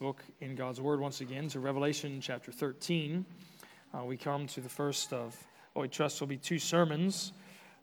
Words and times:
book 0.00 0.22
in 0.40 0.54
God's 0.54 0.80
Word 0.80 0.98
once 0.98 1.20
again 1.20 1.48
to 1.48 1.60
Revelation 1.60 2.22
chapter 2.22 2.50
13. 2.50 3.22
Uh, 3.92 4.02
we 4.02 4.16
come 4.16 4.46
to 4.46 4.62
the 4.62 4.68
first 4.70 5.12
of 5.12 5.36
what 5.74 5.82
we 5.82 5.88
trust 5.88 6.20
will 6.20 6.26
be 6.26 6.38
two 6.38 6.58
sermons 6.58 7.32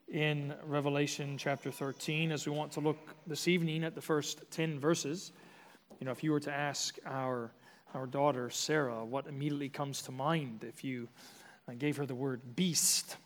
in 0.08 0.52
Revelation 0.66 1.38
chapter 1.38 1.70
13 1.70 2.32
as 2.32 2.48
we 2.48 2.52
want 2.52 2.72
to 2.72 2.80
look 2.80 2.98
this 3.28 3.48
evening 3.48 3.84
at 3.84 3.94
the 3.94 4.02
first 4.02 4.42
10 4.50 4.80
verses. 4.80 5.32
You 6.00 6.06
know, 6.06 6.12
if 6.12 6.24
you 6.24 6.32
were 6.32 6.40
to 6.40 6.52
ask 6.52 6.98
our, 7.06 7.52
our 7.94 8.08
daughter 8.08 8.50
Sarah 8.50 9.06
what 9.06 9.28
immediately 9.28 9.70
comes 9.70 10.02
to 10.02 10.12
mind 10.12 10.64
if 10.68 10.84
you 10.84 11.08
uh, 11.70 11.74
gave 11.78 11.98
her 11.98 12.08
the 12.08 12.16
word 12.16 12.42
beast, 12.56 13.18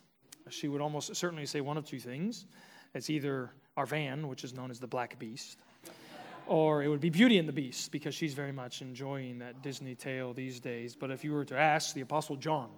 she 0.50 0.68
would 0.68 0.82
almost 0.82 1.16
certainly 1.16 1.46
say 1.46 1.62
one 1.62 1.78
of 1.78 1.86
two 1.86 1.98
things. 1.98 2.44
It's 2.94 3.08
either 3.08 3.52
our 3.74 3.86
van, 3.86 4.28
which 4.28 4.44
is 4.44 4.52
known 4.52 4.70
as 4.70 4.80
the 4.80 4.86
Black 4.86 5.18
Beast, 5.18 5.61
or 6.46 6.82
it 6.82 6.88
would 6.88 7.00
be 7.00 7.10
Beauty 7.10 7.38
and 7.38 7.48
the 7.48 7.52
Beast, 7.52 7.92
because 7.92 8.14
she's 8.14 8.34
very 8.34 8.52
much 8.52 8.82
enjoying 8.82 9.38
that 9.38 9.62
Disney 9.62 9.94
tale 9.94 10.32
these 10.32 10.60
days. 10.60 10.94
But 10.94 11.10
if 11.10 11.24
you 11.24 11.32
were 11.32 11.44
to 11.46 11.58
ask 11.58 11.94
the 11.94 12.00
Apostle 12.00 12.36
John 12.36 12.70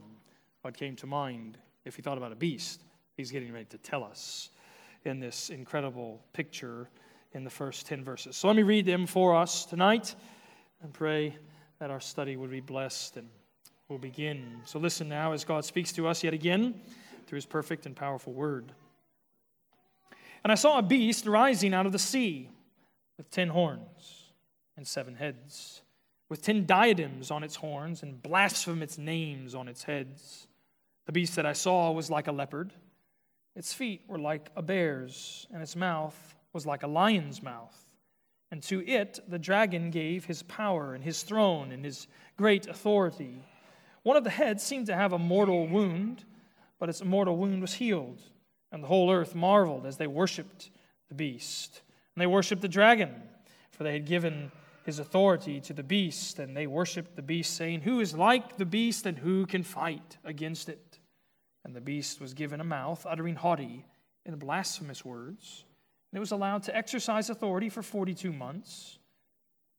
what 0.63 0.77
came 0.77 0.97
to 0.97 1.07
mind 1.07 1.59
if 1.85 1.97
he 1.97 2.03
thought 2.03 2.19
about 2.19 2.33
a 2.33 2.37
beast, 2.37 2.83
he's 3.17 3.31
getting 3.31 3.53
ready 3.53 3.67
to 3.67 3.79
tell 3.79 4.05
us 4.05 4.51
in 5.05 5.21
this 5.21 5.51
incredible 5.51 6.23
picture 6.33 6.89
in 7.33 7.45
the 7.45 7.51
first 7.51 7.87
10 7.87 8.05
verses. 8.05 8.37
So 8.37 8.49
let 8.49 8.57
me 8.57 8.63
read 8.63 8.87
them 8.87 9.07
for 9.07 9.35
us 9.37 9.65
tonight 9.67 10.15
and 10.83 10.93
pray 10.93 11.37
that 11.79 11.91
our 11.91 12.01
study 12.01 12.37
would 12.37 12.51
be 12.51 12.61
blessed 12.61 13.17
and 13.17 13.29
we'll 13.89 13.99
begin. 13.99 14.61
So 14.65 14.79
listen 14.79 15.09
now 15.09 15.33
as 15.33 15.45
God 15.45 15.65
speaks 15.65 15.93
to 15.93 16.07
us 16.07 16.23
yet 16.25 16.33
again 16.33 16.81
through 17.27 17.37
his 17.37 17.47
perfect 17.47 17.87
and 17.87 17.95
powerful 17.95 18.33
word. 18.33 18.73
And 20.43 20.53
I 20.53 20.55
saw 20.55 20.79
a 20.79 20.83
beast 20.83 21.27
rising 21.27 21.75
out 21.75 21.87
of 21.87 21.93
the 21.93 21.99
sea 21.99 22.49
with 23.17 23.31
ten 23.31 23.49
horns 23.49 24.33
and 24.77 24.87
seven 24.87 25.15
heads, 25.15 25.83
with 26.29 26.43
ten 26.43 26.67
diadems 26.67 27.31
on 27.31 27.43
its 27.43 27.57
horns 27.57 28.03
and 28.03 28.23
blasphemous 28.23 28.99
names 28.99 29.55
on 29.55 29.69
its 29.69 29.85
heads. 29.85 30.49
The 31.07 31.13
beast 31.13 31.37
that 31.37 31.47
I 31.47 31.53
saw 31.53 31.93
was 31.93 32.11
like 32.11 32.29
a 32.29 32.33
leopard. 32.33 32.73
Its 33.55 33.73
feet 33.73 34.03
were 34.09 34.19
like 34.19 34.51
a 34.57 34.63
bear's, 34.63 35.47
and 35.53 35.63
its 35.63 35.77
mouth 35.77 36.35
was 36.53 36.67
like 36.67 36.83
a 36.83 36.89
lion's 36.89 37.43
mouth. 37.43 37.79
And 38.51 38.63
to 38.65 38.87
it 38.87 39.21
the 39.29 39.39
dragon 39.39 39.91
gave 39.91 40.25
his 40.25 40.43
power 40.45 40.95
and 40.95 41.05
his 41.05 41.23
throne 41.23 41.73
and 41.73 41.85
his 41.85 42.07
great 42.37 42.67
authority. 42.67 43.43
One 44.03 44.17
of 44.17 44.25
the 44.25 44.31
heads 44.31 44.63
seemed 44.63 44.87
to 44.87 44.95
have 44.95 45.13
a 45.13 45.19
mortal 45.19 45.67
wound, 45.67 46.25
but 46.79 46.89
its 46.89 47.05
mortal 47.05 47.37
wound 47.37 47.61
was 47.61 47.75
healed. 47.75 48.21
And 48.71 48.83
the 48.83 48.89
whole 48.89 49.11
earth 49.11 49.35
marveled 49.35 49.87
as 49.87 49.97
they 49.97 50.07
worshiped 50.07 50.71
the 51.09 51.15
beast. 51.15 51.83
And 52.15 52.23
they 52.23 52.27
worshiped 52.27 52.63
the 52.63 52.69
dragon, 52.69 53.11
for 53.73 53.83
they 53.83 53.93
had 53.93 54.07
given 54.07 54.53
his 54.85 54.99
authority 54.99 55.61
to 55.63 55.73
the 55.73 55.83
beast, 55.83 56.39
and 56.39 56.57
they 56.57 56.67
worshiped 56.67 57.17
the 57.17 57.23
beast, 57.23 57.57
saying, 57.57 57.81
Who 57.81 58.01
is 58.01 58.15
like 58.15 58.57
the 58.57 58.67
beast, 58.67 59.07
and 59.07 59.19
who 59.19 59.47
can 59.47 59.63
fight 59.63 60.19
against 60.25 60.69
it? 60.69 60.99
And 61.65 61.75
the 61.75 61.81
beast 61.81 62.21
was 62.21 62.35
given 62.35 62.61
a 62.61 62.65
mouth, 62.65 63.07
uttering 63.09 63.35
haughty 63.35 63.87
and 64.27 64.39
blasphemous 64.39 65.05
words. 65.05 65.65
And 66.13 66.19
it 66.19 66.21
was 66.21 66.33
allowed 66.33 66.65
to 66.65 66.77
exercise 66.77 67.31
authority 67.31 67.69
for 67.69 67.83
42 67.83 68.33
months. 68.33 68.99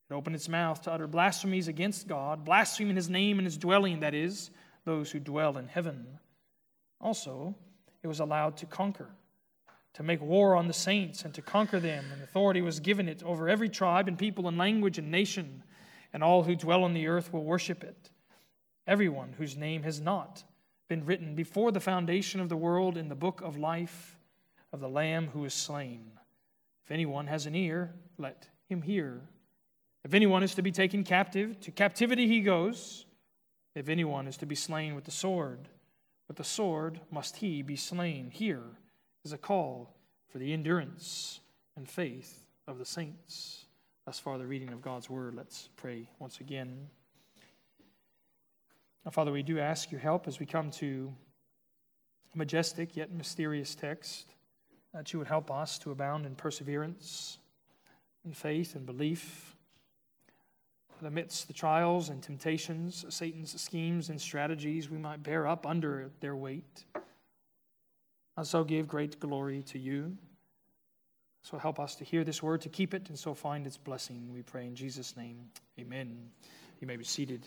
It 0.10 0.14
opened 0.14 0.36
its 0.36 0.50
mouth 0.50 0.82
to 0.84 0.92
utter 0.92 1.08
blasphemies 1.08 1.68
against 1.68 2.08
God, 2.08 2.44
blaspheming 2.44 2.96
his 2.96 3.10
name 3.10 3.38
and 3.38 3.46
his 3.46 3.58
dwelling, 3.58 4.02
that 4.02 4.14
is, 4.14 4.50
those 4.84 5.12
who 5.12 5.20
dwell 5.20 5.58
in 5.58 5.68
heaven. 5.68 6.06
Also, 7.00 7.56
it 8.04 8.08
was 8.08 8.20
allowed 8.20 8.58
to 8.58 8.66
conquer 8.66 9.10
to 9.96 10.04
make 10.04 10.22
war 10.22 10.56
on 10.56 10.68
the 10.68 10.74
saints 10.74 11.24
and 11.24 11.34
to 11.34 11.42
conquer 11.42 11.80
them. 11.80 12.06
And 12.14 12.22
authority 12.22 12.62
was 12.62 12.80
given 12.80 13.08
it 13.08 13.24
over 13.24 13.50
every 13.50 13.70
tribe 13.70 14.08
and 14.08 14.18
people 14.18 14.48
and 14.48 14.58
language 14.58 14.98
and 14.98 15.10
nation, 15.10 15.64
and 16.14 16.24
all 16.24 16.44
who 16.44 16.56
dwell 16.56 16.84
on 16.84 16.94
the 16.94 17.08
earth 17.08 17.34
will 17.34 17.44
worship 17.44 17.84
it. 17.84 18.12
Everyone 18.88 19.34
whose 19.38 19.58
name 19.58 19.84
has 19.84 20.00
not 20.00 20.44
been 20.88 21.06
written 21.06 21.34
before 21.34 21.72
the 21.72 21.80
foundation 21.80 22.40
of 22.40 22.50
the 22.50 22.58
world 22.58 22.98
in 22.98 23.10
the 23.10 23.16
book 23.16 23.42
of 23.42 23.58
life 23.58 24.18
of 24.72 24.80
the 24.80 24.90
Lamb 24.90 25.30
who 25.34 25.46
is 25.46 25.54
slain. 25.54 26.12
If 26.84 26.92
anyone 26.92 27.28
has 27.28 27.46
an 27.46 27.56
ear, 27.56 27.96
let 28.18 28.50
him 28.68 28.82
hear. 28.82 29.22
If 30.04 30.14
anyone 30.14 30.44
is 30.44 30.54
to 30.56 30.62
be 30.62 30.72
taken 30.72 31.04
captive, 31.04 31.60
to 31.62 31.72
captivity 31.72 32.28
he 32.28 32.42
goes. 32.42 33.06
If 33.74 33.90
anyone 33.90 34.28
is 34.28 34.38
to 34.38 34.46
be 34.46 34.56
slain 34.56 34.94
with 34.94 35.06
the 35.06 35.12
sword, 35.12 35.68
with 36.28 36.38
the 36.38 36.44
sword 36.44 37.00
must 37.12 37.38
he 37.38 37.62
be 37.62 37.76
slain. 37.76 38.30
Here 38.30 38.64
is 39.24 39.34
a 39.34 39.38
call 39.38 39.95
for 40.36 40.40
the 40.40 40.52
endurance 40.52 41.40
and 41.78 41.90
faith 41.90 42.46
of 42.68 42.78
the 42.78 42.84
saints. 42.84 43.68
Thus 44.06 44.20
far, 44.20 44.38
the 44.38 44.46
reading 44.46 44.74
of 44.74 44.82
God's 44.82 45.10
word. 45.10 45.34
Let's 45.34 45.70
pray 45.78 46.10
once 46.20 46.42
again. 46.42 46.90
Now, 49.06 49.12
Father, 49.12 49.32
we 49.32 49.44
do 49.44 49.60
ask 49.60 49.94
your 49.94 50.02
help 50.02 50.28
as 50.28 50.38
we 50.38 50.46
come 50.46 50.72
to 50.72 51.10
a 52.34 52.38
majestic 52.38 52.98
yet 52.98 53.14
mysterious 53.14 53.76
text, 53.76 54.26
uh, 54.94 54.98
that 54.98 55.14
you 55.14 55.20
would 55.20 55.30
help 55.30 55.50
us 55.50 55.80
to 55.80 55.92
abound 55.92 56.26
in 56.26 56.36
perseverance, 56.36 57.38
in 58.26 58.34
faith 58.34 58.76
and 58.76 58.86
belief. 58.86 59.56
Amidst 61.02 61.48
the 61.48 61.54
trials 61.54 62.10
and 62.10 62.22
temptations, 62.22 63.06
Satan's 63.08 63.62
schemes 63.62 64.10
and 64.10 64.20
strategies, 64.20 64.90
we 64.90 64.98
might 64.98 65.24
bear 65.24 65.48
up 65.48 65.66
under 65.66 66.12
their 66.20 66.36
weight 66.36 66.84
and 68.38 68.46
so 68.46 68.64
give 68.64 68.88
great 68.88 69.20
glory 69.20 69.64
to 69.64 69.80
you. 69.80 70.18
So 71.46 71.60
help 71.60 71.80
us 71.80 71.94
to 71.98 72.04
hear 72.04 72.24
this 72.24 72.42
word, 72.42 72.62
to 72.62 72.70
keep 72.70 72.96
it, 72.96 73.08
and 73.10 73.20
so 73.20 73.36
find 73.36 73.68
its 73.68 73.78
blessing. 73.78 74.32
We 74.34 74.42
pray 74.42 74.66
in 74.66 74.74
Jesus' 74.74 75.16
name. 75.16 75.38
Amen. 75.80 76.18
You 76.82 76.88
may 76.88 76.96
be 76.96 77.04
seated. 77.04 77.46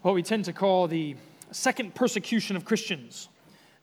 What 0.00 0.14
we 0.14 0.22
tend 0.22 0.46
to 0.46 0.54
call 0.54 0.88
the 0.88 1.14
second 1.50 1.94
persecution 1.94 2.56
of 2.56 2.64
Christians 2.64 3.28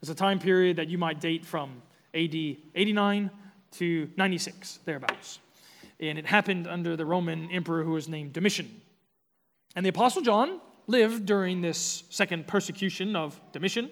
is 0.01 0.09
a 0.09 0.15
time 0.15 0.39
period 0.39 0.77
that 0.77 0.87
you 0.87 0.97
might 0.97 1.21
date 1.21 1.45
from 1.45 1.83
AD 2.15 2.33
89 2.33 3.29
to 3.73 4.09
96, 4.17 4.79
thereabouts. 4.83 5.37
And 5.99 6.17
it 6.17 6.25
happened 6.25 6.65
under 6.65 6.97
the 6.97 7.05
Roman 7.05 7.51
emperor 7.51 7.83
who 7.83 7.91
was 7.91 8.09
named 8.09 8.33
Domitian. 8.33 8.81
And 9.75 9.85
the 9.85 9.91
Apostle 9.91 10.23
John 10.23 10.59
lived 10.87 11.27
during 11.27 11.61
this 11.61 12.01
second 12.09 12.47
persecution 12.47 13.15
of 13.15 13.39
Domitian. 13.51 13.91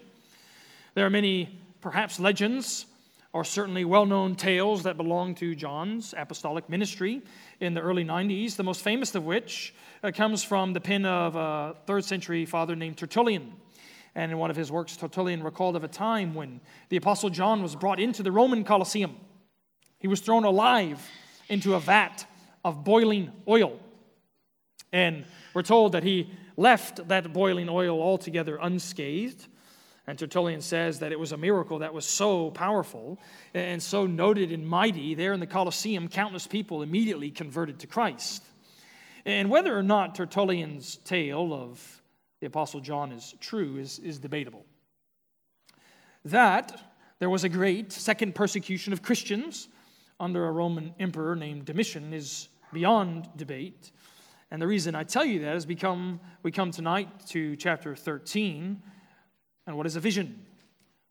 There 0.95 1.05
are 1.05 1.11
many, 1.11 1.61
perhaps, 1.79 2.19
legends 2.19 2.87
or 3.33 3.43
certainly 3.43 3.85
well 3.85 4.05
known 4.05 4.35
tales 4.35 4.83
that 4.83 4.97
belong 4.97 5.35
to 5.35 5.55
John's 5.55 6.13
apostolic 6.17 6.69
ministry 6.69 7.21
in 7.59 7.73
the 7.73 7.81
early 7.81 8.05
90s, 8.05 8.55
the 8.55 8.63
most 8.63 8.81
famous 8.81 9.15
of 9.15 9.25
which 9.25 9.73
uh, 10.03 10.11
comes 10.11 10.43
from 10.43 10.73
the 10.73 10.81
pen 10.81 11.05
of 11.05 11.35
a 11.35 11.75
third 11.85 12.05
century 12.05 12.45
father 12.45 12.75
named 12.75 12.97
Tertullian. 12.97 13.53
And 14.15 14.31
in 14.31 14.37
one 14.37 14.49
of 14.49 14.55
his 14.55 14.71
works, 14.71 14.97
Tertullian 14.97 15.43
recalled 15.43 15.75
of 15.75 15.83
a 15.83 15.87
time 15.87 16.33
when 16.33 16.59
the 16.89 16.97
Apostle 16.97 17.29
John 17.29 17.61
was 17.61 17.75
brought 17.75 17.99
into 17.99 18.23
the 18.23 18.31
Roman 18.31 18.63
Colosseum. 18.63 19.15
He 19.99 20.07
was 20.07 20.21
thrown 20.21 20.43
alive 20.43 21.07
into 21.49 21.75
a 21.75 21.79
vat 21.79 22.25
of 22.63 22.83
boiling 22.83 23.31
oil. 23.47 23.79
And 24.91 25.25
we're 25.53 25.63
told 25.63 25.91
that 25.91 26.03
he 26.03 26.31
left 26.55 27.07
that 27.07 27.31
boiling 27.33 27.69
oil 27.69 28.01
altogether 28.01 28.57
unscathed 28.59 29.47
and 30.07 30.17
Tertullian 30.17 30.61
says 30.61 30.99
that 30.99 31.11
it 31.11 31.19
was 31.19 31.33
a 31.33 31.37
miracle 31.37 31.79
that 31.79 31.93
was 31.93 32.05
so 32.05 32.49
powerful 32.51 33.19
and 33.53 33.83
so 33.83 34.07
noted 34.07 34.53
and 34.53 34.65
mighty 34.65 35.15
there 35.15 35.33
in 35.33 35.41
the 35.41 35.47
Colosseum, 35.47 36.07
countless 36.07 36.47
people 36.47 36.81
immediately 36.81 37.29
converted 37.29 37.79
to 37.79 37.87
Christ. 37.87 38.41
And 39.25 39.49
whether 39.49 39.77
or 39.77 39.83
not 39.83 40.15
Tertullian's 40.15 40.95
tale 41.03 41.53
of 41.53 42.01
the 42.39 42.47
Apostle 42.47 42.79
John 42.79 43.11
is 43.11 43.35
true 43.41 43.77
is, 43.77 43.99
is 43.99 44.17
debatable. 44.17 44.65
That 46.23 46.81
there 47.19 47.29
was 47.29 47.43
a 47.43 47.49
great 47.49 47.91
second 47.91 48.33
persecution 48.33 48.93
of 48.93 49.01
Christians 49.01 49.67
under 50.21 50.45
a 50.45 50.51
Roman 50.51 50.95
emperor 50.99 51.35
named 51.35 51.65
Domitian 51.65 52.13
is 52.13 52.47
beyond 52.71 53.27
debate. 53.35 53.91
And 54.51 54.61
the 54.61 54.67
reason 54.67 54.95
I 54.95 55.03
tell 55.03 55.25
you 55.25 55.41
that 55.41 55.57
is 55.57 55.65
because 55.65 56.17
we 56.43 56.51
come 56.51 56.71
tonight 56.71 57.09
to 57.27 57.57
chapter 57.57 57.93
13 57.93 58.81
and 59.67 59.75
what 59.77 59.85
is 59.85 59.95
a 59.95 59.99
vision? 59.99 60.43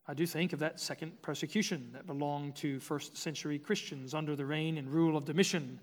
I 0.09 0.15
do 0.15 0.27
think 0.27 0.53
of 0.53 0.59
that 0.61 0.81
second 0.81 1.21
persecution 1.21 1.91
that 1.93 2.07
belonged 2.07 2.57
to 2.57 2.81
first 2.81 3.17
century 3.17 3.59
Christians 3.59 4.15
under 4.15 4.35
the 4.35 4.47
reign 4.47 4.79
and 4.79 4.89
rule 4.89 5.17
of 5.17 5.25
Domitian. 5.25 5.79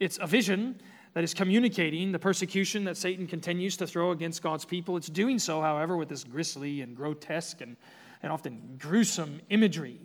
It's 0.00 0.18
a 0.20 0.26
vision 0.26 0.80
that 1.12 1.22
is 1.22 1.34
communicating 1.34 2.10
the 2.10 2.18
persecution 2.18 2.84
that 2.84 2.96
Satan 2.96 3.26
continues 3.26 3.76
to 3.76 3.86
throw 3.86 4.10
against 4.10 4.42
God's 4.42 4.64
people. 4.64 4.96
It's 4.96 5.08
doing 5.08 5.38
so, 5.38 5.60
however, 5.60 5.96
with 5.96 6.08
this 6.08 6.24
grisly 6.24 6.80
and 6.80 6.96
grotesque 6.96 7.60
and, 7.60 7.76
and 8.22 8.32
often 8.32 8.76
gruesome 8.78 9.40
imagery 9.50 10.00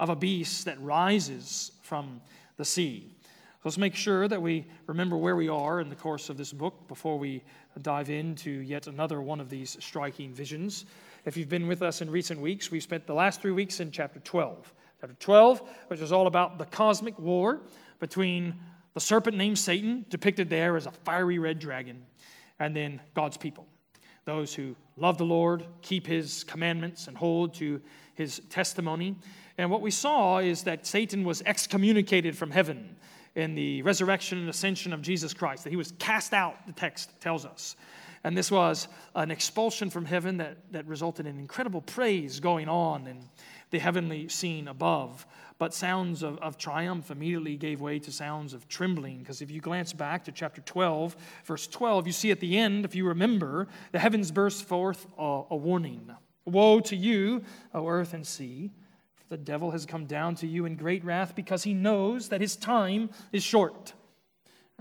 of 0.00 0.10
a 0.10 0.16
beast 0.16 0.64
that 0.66 0.80
rises 0.80 1.72
from 1.82 2.20
the 2.56 2.64
sea. 2.64 3.10
So 3.20 3.60
let's 3.64 3.78
make 3.78 3.94
sure 3.94 4.28
that 4.28 4.40
we 4.40 4.66
remember 4.86 5.16
where 5.16 5.36
we 5.36 5.48
are 5.48 5.80
in 5.80 5.88
the 5.88 5.96
course 5.96 6.28
of 6.28 6.36
this 6.36 6.52
book 6.52 6.86
before 6.88 7.18
we 7.18 7.42
dive 7.80 8.10
into 8.10 8.50
yet 8.50 8.86
another 8.86 9.22
one 9.22 9.40
of 9.40 9.48
these 9.48 9.76
striking 9.80 10.34
visions. 10.34 10.84
If 11.24 11.38
you've 11.38 11.48
been 11.48 11.66
with 11.66 11.80
us 11.80 12.02
in 12.02 12.10
recent 12.10 12.38
weeks, 12.38 12.70
we've 12.70 12.82
spent 12.82 13.06
the 13.06 13.14
last 13.14 13.40
three 13.40 13.50
weeks 13.50 13.80
in 13.80 13.90
chapter 13.90 14.20
12. 14.20 14.74
Chapter 15.00 15.16
12, 15.18 15.62
which 15.88 16.00
is 16.00 16.12
all 16.12 16.26
about 16.26 16.58
the 16.58 16.66
cosmic 16.66 17.18
war 17.18 17.62
between 17.98 18.54
The 18.92 19.00
serpent 19.00 19.34
named 19.36 19.58
Satan, 19.58 20.04
depicted 20.10 20.50
there 20.50 20.76
as 20.76 20.86
a 20.86 20.90
fiery 20.90 21.38
red 21.38 21.58
dragon, 21.58 22.04
and 22.60 22.76
then 22.76 23.00
God's 23.14 23.38
people, 23.38 23.66
those 24.26 24.54
who 24.54 24.76
love 24.98 25.16
the 25.16 25.24
Lord, 25.24 25.64
keep 25.80 26.06
his 26.06 26.44
commandments, 26.44 27.08
and 27.08 27.16
hold 27.16 27.54
to 27.54 27.80
his 28.14 28.42
testimony. 28.50 29.16
And 29.56 29.70
what 29.70 29.80
we 29.80 29.90
saw 29.90 30.38
is 30.38 30.62
that 30.64 30.86
Satan 30.86 31.24
was 31.24 31.42
excommunicated 31.46 32.36
from 32.36 32.50
heaven 32.50 32.96
in 33.34 33.54
the 33.54 33.80
resurrection 33.80 34.38
and 34.38 34.48
ascension 34.50 34.92
of 34.92 35.00
Jesus 35.00 35.32
Christ, 35.32 35.64
that 35.64 35.70
he 35.70 35.76
was 35.76 35.92
cast 35.98 36.34
out, 36.34 36.66
the 36.66 36.72
text 36.72 37.18
tells 37.20 37.46
us. 37.46 37.76
And 38.24 38.36
this 38.36 38.50
was 38.50 38.88
an 39.14 39.30
expulsion 39.30 39.90
from 39.90 40.06
heaven 40.06 40.38
that, 40.38 40.56
that 40.72 40.86
resulted 40.86 41.26
in 41.26 41.38
incredible 41.38 41.82
praise 41.82 42.40
going 42.40 42.68
on 42.70 43.06
in 43.06 43.28
the 43.70 43.78
heavenly 43.78 44.28
scene 44.28 44.66
above. 44.66 45.26
But 45.58 45.74
sounds 45.74 46.22
of, 46.22 46.38
of 46.38 46.56
triumph 46.56 47.10
immediately 47.10 47.56
gave 47.56 47.82
way 47.82 47.98
to 47.98 48.10
sounds 48.10 48.54
of 48.54 48.66
trembling. 48.66 49.18
Because 49.18 49.42
if 49.42 49.50
you 49.50 49.60
glance 49.60 49.92
back 49.92 50.24
to 50.24 50.32
chapter 50.32 50.62
12, 50.62 51.14
verse 51.44 51.66
12, 51.66 52.06
you 52.06 52.12
see 52.12 52.30
at 52.30 52.40
the 52.40 52.58
end, 52.58 52.86
if 52.86 52.94
you 52.94 53.06
remember, 53.06 53.68
the 53.92 53.98
heavens 53.98 54.30
burst 54.30 54.64
forth 54.64 55.06
a, 55.18 55.42
a 55.50 55.56
warning 55.56 56.10
Woe 56.46 56.80
to 56.80 56.96
you, 56.96 57.42
O 57.72 57.86
earth 57.86 58.12
and 58.12 58.26
sea! 58.26 58.70
The 59.30 59.36
devil 59.38 59.70
has 59.70 59.86
come 59.86 60.04
down 60.04 60.34
to 60.36 60.46
you 60.46 60.66
in 60.66 60.76
great 60.76 61.04
wrath 61.04 61.34
because 61.34 61.64
he 61.64 61.72
knows 61.72 62.28
that 62.28 62.42
his 62.42 62.56
time 62.56 63.10
is 63.32 63.42
short. 63.42 63.94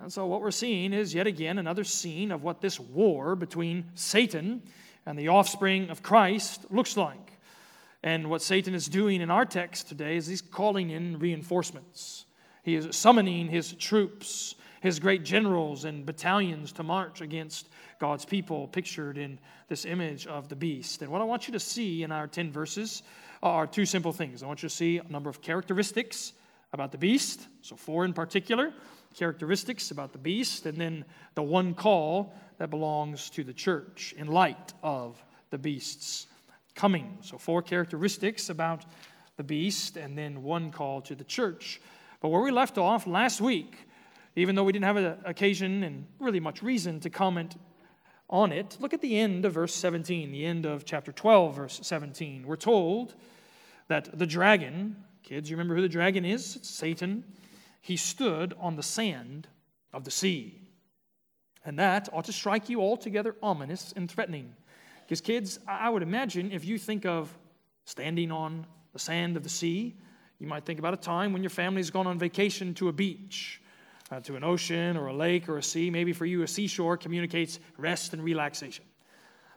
And 0.02 0.12
so, 0.12 0.26
what 0.26 0.42
we're 0.42 0.52
seeing 0.52 0.92
is 0.92 1.14
yet 1.14 1.28
again 1.28 1.58
another 1.58 1.84
scene 1.84 2.32
of 2.32 2.44
what 2.44 2.62
this 2.62 2.80
war 2.80 3.36
between 3.36 3.86
Satan 3.96 4.62
and 5.06 5.18
the 5.18 5.28
offspring 5.28 5.90
of 5.90 6.02
Christ 6.02 6.66
looks 6.72 6.98
like. 6.98 7.40
And 8.02 8.30
what 8.30 8.42
Satan 8.42 8.74
is 8.74 8.88
doing 8.88 9.22
in 9.22 9.32
our 9.32 9.46
text 9.46 9.88
today 9.88 10.18
is 10.18 10.28
he's 10.28 10.42
calling 10.42 10.90
in 10.90 11.20
reinforcements. 11.20 12.26
He 12.64 12.76
is 12.76 12.96
summoning 12.96 13.48
his 13.48 13.74
troops, 13.74 14.56
his 14.82 15.00
great 15.00 15.24
generals 15.24 15.86
and 15.86 16.06
battalions 16.06 16.74
to 16.74 16.84
march 16.84 17.22
against 17.22 17.70
God's 18.00 18.26
people, 18.26 18.68
pictured 18.68 19.18
in 19.18 19.40
this 19.70 19.86
image 19.86 20.28
of 20.28 20.50
the 20.50 20.56
beast. 20.56 21.02
And 21.02 21.12
what 21.12 21.22
I 21.22 21.26
want 21.26 21.48
you 21.48 21.54
to 21.54 21.60
see 21.60 22.04
in 22.04 22.12
our 22.12 22.28
10 22.28 22.52
verses 22.52 23.04
are 23.42 23.68
two 23.68 23.86
simple 23.86 24.12
things. 24.12 24.44
I 24.44 24.48
want 24.48 24.64
you 24.64 24.70
to 24.70 24.76
see 24.76 24.98
a 24.98 25.04
number 25.10 25.30
of 25.30 25.42
characteristics 25.42 26.34
about 26.74 26.92
the 26.92 26.98
beast, 26.98 27.48
so 27.62 27.76
four 27.76 28.04
in 28.04 28.14
particular 28.14 28.74
characteristics 29.14 29.92
about 29.92 30.12
the 30.12 30.18
beast, 30.18 30.66
and 30.66 30.78
then 30.78 31.06
the 31.36 31.44
one 31.44 31.74
call 31.74 32.34
that 32.58 32.70
belongs 32.70 33.30
to 33.32 33.44
the 33.44 33.54
church 33.54 34.14
in 34.18 34.28
light 34.28 34.74
of 34.82 35.24
the 35.50 35.58
beast's 35.58 36.28
coming. 36.76 37.18
So, 37.22 37.38
four 37.38 37.62
characteristics 37.62 38.50
about 38.50 38.86
the 39.38 39.44
beast, 39.44 39.98
and 39.98 40.18
then 40.18 40.44
one 40.44 40.72
call 40.72 41.02
to 41.02 41.16
the 41.16 41.24
church. 41.24 41.82
But 42.22 42.30
where 42.30 42.42
we 42.42 42.52
left 42.52 42.78
off 42.78 43.08
last 43.08 43.42
week, 43.42 43.88
even 44.36 44.56
though 44.56 44.64
we 44.64 44.72
didn't 44.72 44.86
have 44.86 44.98
an 44.98 45.18
occasion 45.26 45.84
and 45.84 46.08
really 46.20 46.40
much 46.40 46.64
reason 46.64 47.00
to 47.02 47.10
comment 47.10 47.56
on 48.30 48.52
it, 48.52 48.78
look 48.80 48.94
at 48.94 49.02
the 49.02 49.20
end 49.20 49.46
of 49.46 49.54
verse 49.54 49.76
17, 49.76 50.32
the 50.32 50.46
end 50.46 50.66
of 50.66 50.86
chapter 50.86 51.12
12, 51.12 51.56
verse 51.56 51.80
17. 51.84 52.48
We're 52.48 52.56
told 52.56 53.16
that 53.88 54.18
the 54.18 54.26
dragon, 54.26 54.96
kids, 55.22 55.50
you 55.50 55.56
remember 55.56 55.76
who 55.76 55.82
the 55.82 55.90
dragon 55.90 56.26
is? 56.26 56.56
It's 56.56 56.70
Satan. 56.70 57.24
He 57.84 57.98
stood 57.98 58.56
on 58.62 58.78
the 58.78 58.82
sand 58.82 59.50
of 59.92 60.06
the 60.06 60.10
sea. 60.10 60.58
And 61.66 61.78
that 61.80 62.08
ought 62.14 62.24
to 62.26 62.34
strike 62.34 62.70
you 62.70 62.82
altogether 62.82 63.36
ominous 63.44 63.94
and 63.98 64.10
threatening. 64.10 64.56
Because, 65.02 65.20
kids, 65.20 65.60
I 65.68 65.90
would 65.90 66.02
imagine 66.02 66.54
if 66.54 66.64
you 66.64 66.78
think 66.78 67.06
of 67.06 67.38
standing 67.84 68.32
on 68.32 68.66
the 68.94 69.00
sand 69.00 69.36
of 69.36 69.44
the 69.44 69.50
sea, 69.50 69.98
you 70.40 70.48
might 70.48 70.66
think 70.66 70.80
about 70.80 70.94
a 70.94 70.98
time 70.98 71.34
when 71.34 71.44
your 71.44 71.50
family's 71.50 71.90
gone 71.90 72.08
on 72.08 72.18
vacation 72.18 72.74
to 72.76 72.88
a 72.88 72.94
beach, 72.94 73.62
uh, 74.12 74.22
to 74.22 74.38
an 74.38 74.46
ocean 74.46 74.96
or 74.96 75.08
a 75.08 75.14
lake 75.14 75.50
or 75.50 75.58
a 75.58 75.64
sea. 75.64 75.90
Maybe 75.90 76.14
for 76.14 76.26
you, 76.26 76.42
a 76.42 76.48
seashore 76.48 76.96
communicates 76.96 77.60
rest 77.78 78.14
and 78.14 78.24
relaxation. 78.24 78.86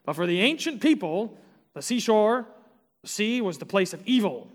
But 0.04 0.16
for 0.16 0.26
the 0.26 0.40
ancient 0.40 0.80
people, 0.80 1.38
the 1.74 1.82
seashore, 1.82 2.44
the 3.02 3.08
sea 3.08 3.40
was 3.40 3.58
the 3.58 3.66
place 3.66 3.92
of 3.92 4.02
evil 4.04 4.50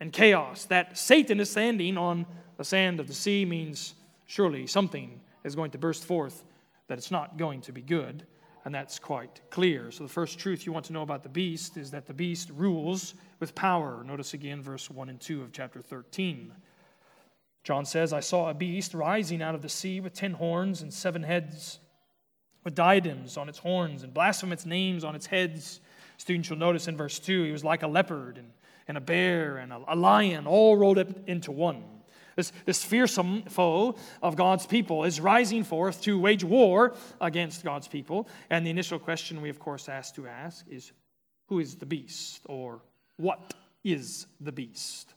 and 0.00 0.12
chaos. 0.12 0.64
That 0.66 0.96
Satan 0.98 1.40
is 1.40 1.50
standing 1.50 1.96
on 1.96 2.26
the 2.56 2.64
sand 2.64 3.00
of 3.00 3.06
the 3.06 3.14
sea 3.14 3.44
means 3.44 3.94
surely 4.26 4.66
something 4.66 5.20
is 5.44 5.54
going 5.54 5.70
to 5.72 5.78
burst 5.78 6.04
forth 6.04 6.44
that 6.88 6.98
it's 6.98 7.10
not 7.10 7.36
going 7.36 7.60
to 7.62 7.72
be 7.72 7.82
good 7.82 8.26
and 8.64 8.74
that's 8.74 8.98
quite 8.98 9.40
clear. 9.50 9.90
So, 9.90 10.04
the 10.04 10.10
first 10.10 10.38
truth 10.38 10.64
you 10.64 10.72
want 10.72 10.86
to 10.86 10.92
know 10.92 11.02
about 11.02 11.22
the 11.22 11.28
beast 11.28 11.76
is 11.76 11.90
that 11.90 12.06
the 12.06 12.14
beast 12.14 12.50
rules 12.50 13.14
with 13.38 13.54
power. 13.54 14.02
Notice 14.04 14.34
again 14.34 14.62
verse 14.62 14.90
1 14.90 15.08
and 15.10 15.20
2 15.20 15.42
of 15.42 15.52
chapter 15.52 15.82
13. 15.82 16.52
John 17.62 17.84
says, 17.84 18.12
I 18.12 18.20
saw 18.20 18.50
a 18.50 18.54
beast 18.54 18.94
rising 18.94 19.42
out 19.42 19.54
of 19.54 19.62
the 19.62 19.68
sea 19.68 20.00
with 20.00 20.12
ten 20.12 20.32
horns 20.32 20.82
and 20.82 20.92
seven 20.92 21.22
heads, 21.22 21.78
with 22.62 22.74
diadems 22.74 23.36
on 23.36 23.48
its 23.48 23.58
horns 23.58 24.02
and 24.02 24.12
blasphemous 24.12 24.66
names 24.66 25.04
on 25.04 25.14
its 25.14 25.26
heads. 25.26 25.80
Students, 26.16 26.48
you'll 26.48 26.58
notice 26.58 26.88
in 26.88 26.96
verse 26.96 27.18
2, 27.18 27.44
he 27.44 27.52
was 27.52 27.64
like 27.64 27.82
a 27.82 27.86
leopard 27.86 28.38
and, 28.38 28.50
and 28.88 28.96
a 28.96 29.00
bear 29.00 29.56
and 29.56 29.72
a, 29.72 29.94
lion, 29.94 30.46
all 30.46 30.76
rolled 30.76 30.98
up 30.98 31.08
into 31.26 31.50
one. 31.50 31.82
This, 32.36 32.52
this 32.64 32.82
fearsome 32.82 33.42
foe 33.42 33.94
of 34.22 34.36
God's 34.36 34.66
people 34.66 35.04
is 35.04 35.20
rising 35.20 35.62
forth 35.62 36.02
to 36.02 36.18
wage 36.18 36.42
war 36.42 36.94
against 37.20 37.64
God's 37.64 37.86
people. 37.86 38.28
And 38.50 38.66
the 38.66 38.70
initial 38.70 38.98
question 38.98 39.40
we, 39.40 39.50
of 39.50 39.58
course, 39.58 39.88
ask 39.88 40.14
to 40.16 40.26
ask 40.26 40.66
is 40.68 40.92
who 41.48 41.60
is 41.60 41.76
the 41.76 41.86
beast? 41.86 42.40
Or 42.46 42.82
what 43.16 43.54
is 43.84 44.26
the 44.40 44.52
beast? 44.52 45.14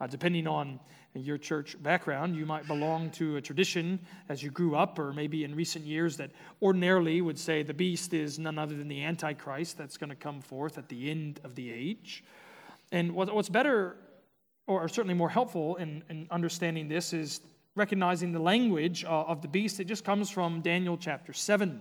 Uh, 0.00 0.06
depending 0.06 0.46
on 0.46 0.78
your 1.14 1.38
church 1.38 1.82
background, 1.82 2.36
you 2.36 2.44
might 2.44 2.66
belong 2.66 3.10
to 3.10 3.36
a 3.36 3.40
tradition 3.40 3.98
as 4.28 4.42
you 4.42 4.50
grew 4.50 4.76
up, 4.76 4.98
or 4.98 5.14
maybe 5.14 5.44
in 5.44 5.54
recent 5.54 5.86
years, 5.86 6.18
that 6.18 6.30
ordinarily 6.60 7.22
would 7.22 7.38
say 7.38 7.62
the 7.62 7.72
beast 7.72 8.12
is 8.12 8.38
none 8.38 8.58
other 8.58 8.76
than 8.76 8.88
the 8.88 9.02
Antichrist 9.02 9.78
that's 9.78 9.96
going 9.96 10.10
to 10.10 10.16
come 10.16 10.42
forth 10.42 10.76
at 10.76 10.90
the 10.90 11.10
end 11.10 11.40
of 11.44 11.54
the 11.54 11.72
age. 11.72 12.22
And 12.92 13.12
what's 13.12 13.48
better 13.48 13.96
or 14.66 14.88
certainly 14.88 15.14
more 15.14 15.28
helpful 15.28 15.76
in, 15.76 16.02
in 16.10 16.26
understanding 16.30 16.88
this, 16.88 17.12
is 17.12 17.40
recognizing 17.74 18.32
the 18.32 18.40
language 18.40 19.04
uh, 19.04 19.08
of 19.08 19.42
the 19.42 19.48
beast. 19.48 19.78
It 19.78 19.84
just 19.84 20.04
comes 20.04 20.30
from 20.30 20.60
Daniel 20.60 20.96
chapter 20.96 21.32
7. 21.32 21.80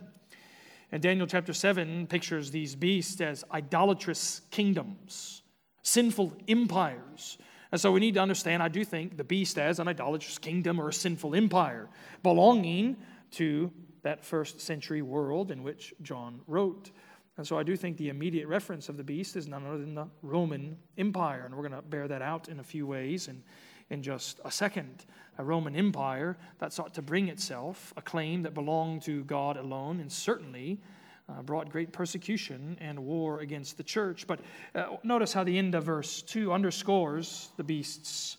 And 0.92 1.02
Daniel 1.02 1.26
chapter 1.26 1.54
7 1.54 2.08
pictures 2.08 2.52
these 2.52 2.76
beasts 2.76 3.20
as 3.22 3.44
idolatrous 3.52 4.42
kingdoms, 4.52 5.42
sinful 5.82 6.34
empires. 6.48 7.38
And 7.72 7.82
so 7.82 7.92
we 7.92 8.00
need 8.00 8.14
to 8.14 8.20
understand, 8.20 8.62
I 8.62 8.68
do 8.68 8.86
think, 8.86 9.18
the 9.18 9.24
beast 9.24 9.58
as 9.58 9.80
an 9.80 9.88
idolatrous 9.88 10.38
kingdom 10.38 10.80
or 10.80 10.90
a 10.90 10.94
sinful 10.94 11.34
empire 11.34 11.90
belonging 12.22 12.98
to 13.32 13.72
that 14.04 14.24
first 14.24 14.62
century 14.62 15.02
world 15.02 15.50
in 15.50 15.64
which 15.64 15.94
John 16.04 16.42
wrote. 16.46 16.92
And 17.38 17.46
so 17.46 17.60
I 17.60 17.64
do 17.64 17.76
think 17.76 17.98
the 17.98 18.10
immediate 18.10 18.48
reference 18.48 18.88
of 18.88 18.98
the 18.98 19.04
beast 19.04 19.36
is 19.36 19.48
none 19.48 19.66
other 19.66 19.80
than 19.80 19.96
the 19.96 20.08
Roman 20.22 20.78
Empire. 20.98 21.44
And 21.46 21.56
we're 21.56 21.68
going 21.68 21.82
to 21.82 21.88
bear 21.88 22.08
that 22.08 22.22
out 22.22 22.48
in 22.48 22.60
a 22.60 22.64
few 22.64 22.88
ways 22.88 23.28
in, 23.28 23.44
in 23.90 24.02
just 24.02 24.40
a 24.46 24.52
second. 24.52 25.06
A 25.38 25.44
Roman 25.44 25.76
Empire 25.76 26.38
that 26.60 26.72
sought 26.72 26.94
to 26.94 27.02
bring 27.02 27.28
itself 27.28 27.94
a 27.98 28.02
claim 28.02 28.44
that 28.44 28.54
belonged 28.54 29.02
to 29.04 29.26
God 29.26 29.58
alone 29.58 30.00
and 30.00 30.10
certainly 30.10 30.80
uh, 31.28 31.42
brought 31.42 31.70
great 31.70 31.92
persecution 31.92 32.78
and 32.80 33.00
war 33.00 33.40
against 33.42 33.76
the 33.76 33.84
church. 33.84 34.28
But 34.28 34.40
uh, 34.74 34.98
notice 35.04 35.34
how 35.34 35.44
the 35.44 35.58
end 35.58 35.76
of 35.76 35.84
verse 35.84 36.22
2 36.22 36.54
underscores 36.54 37.50
the 37.58 37.64
beast's 37.64 38.38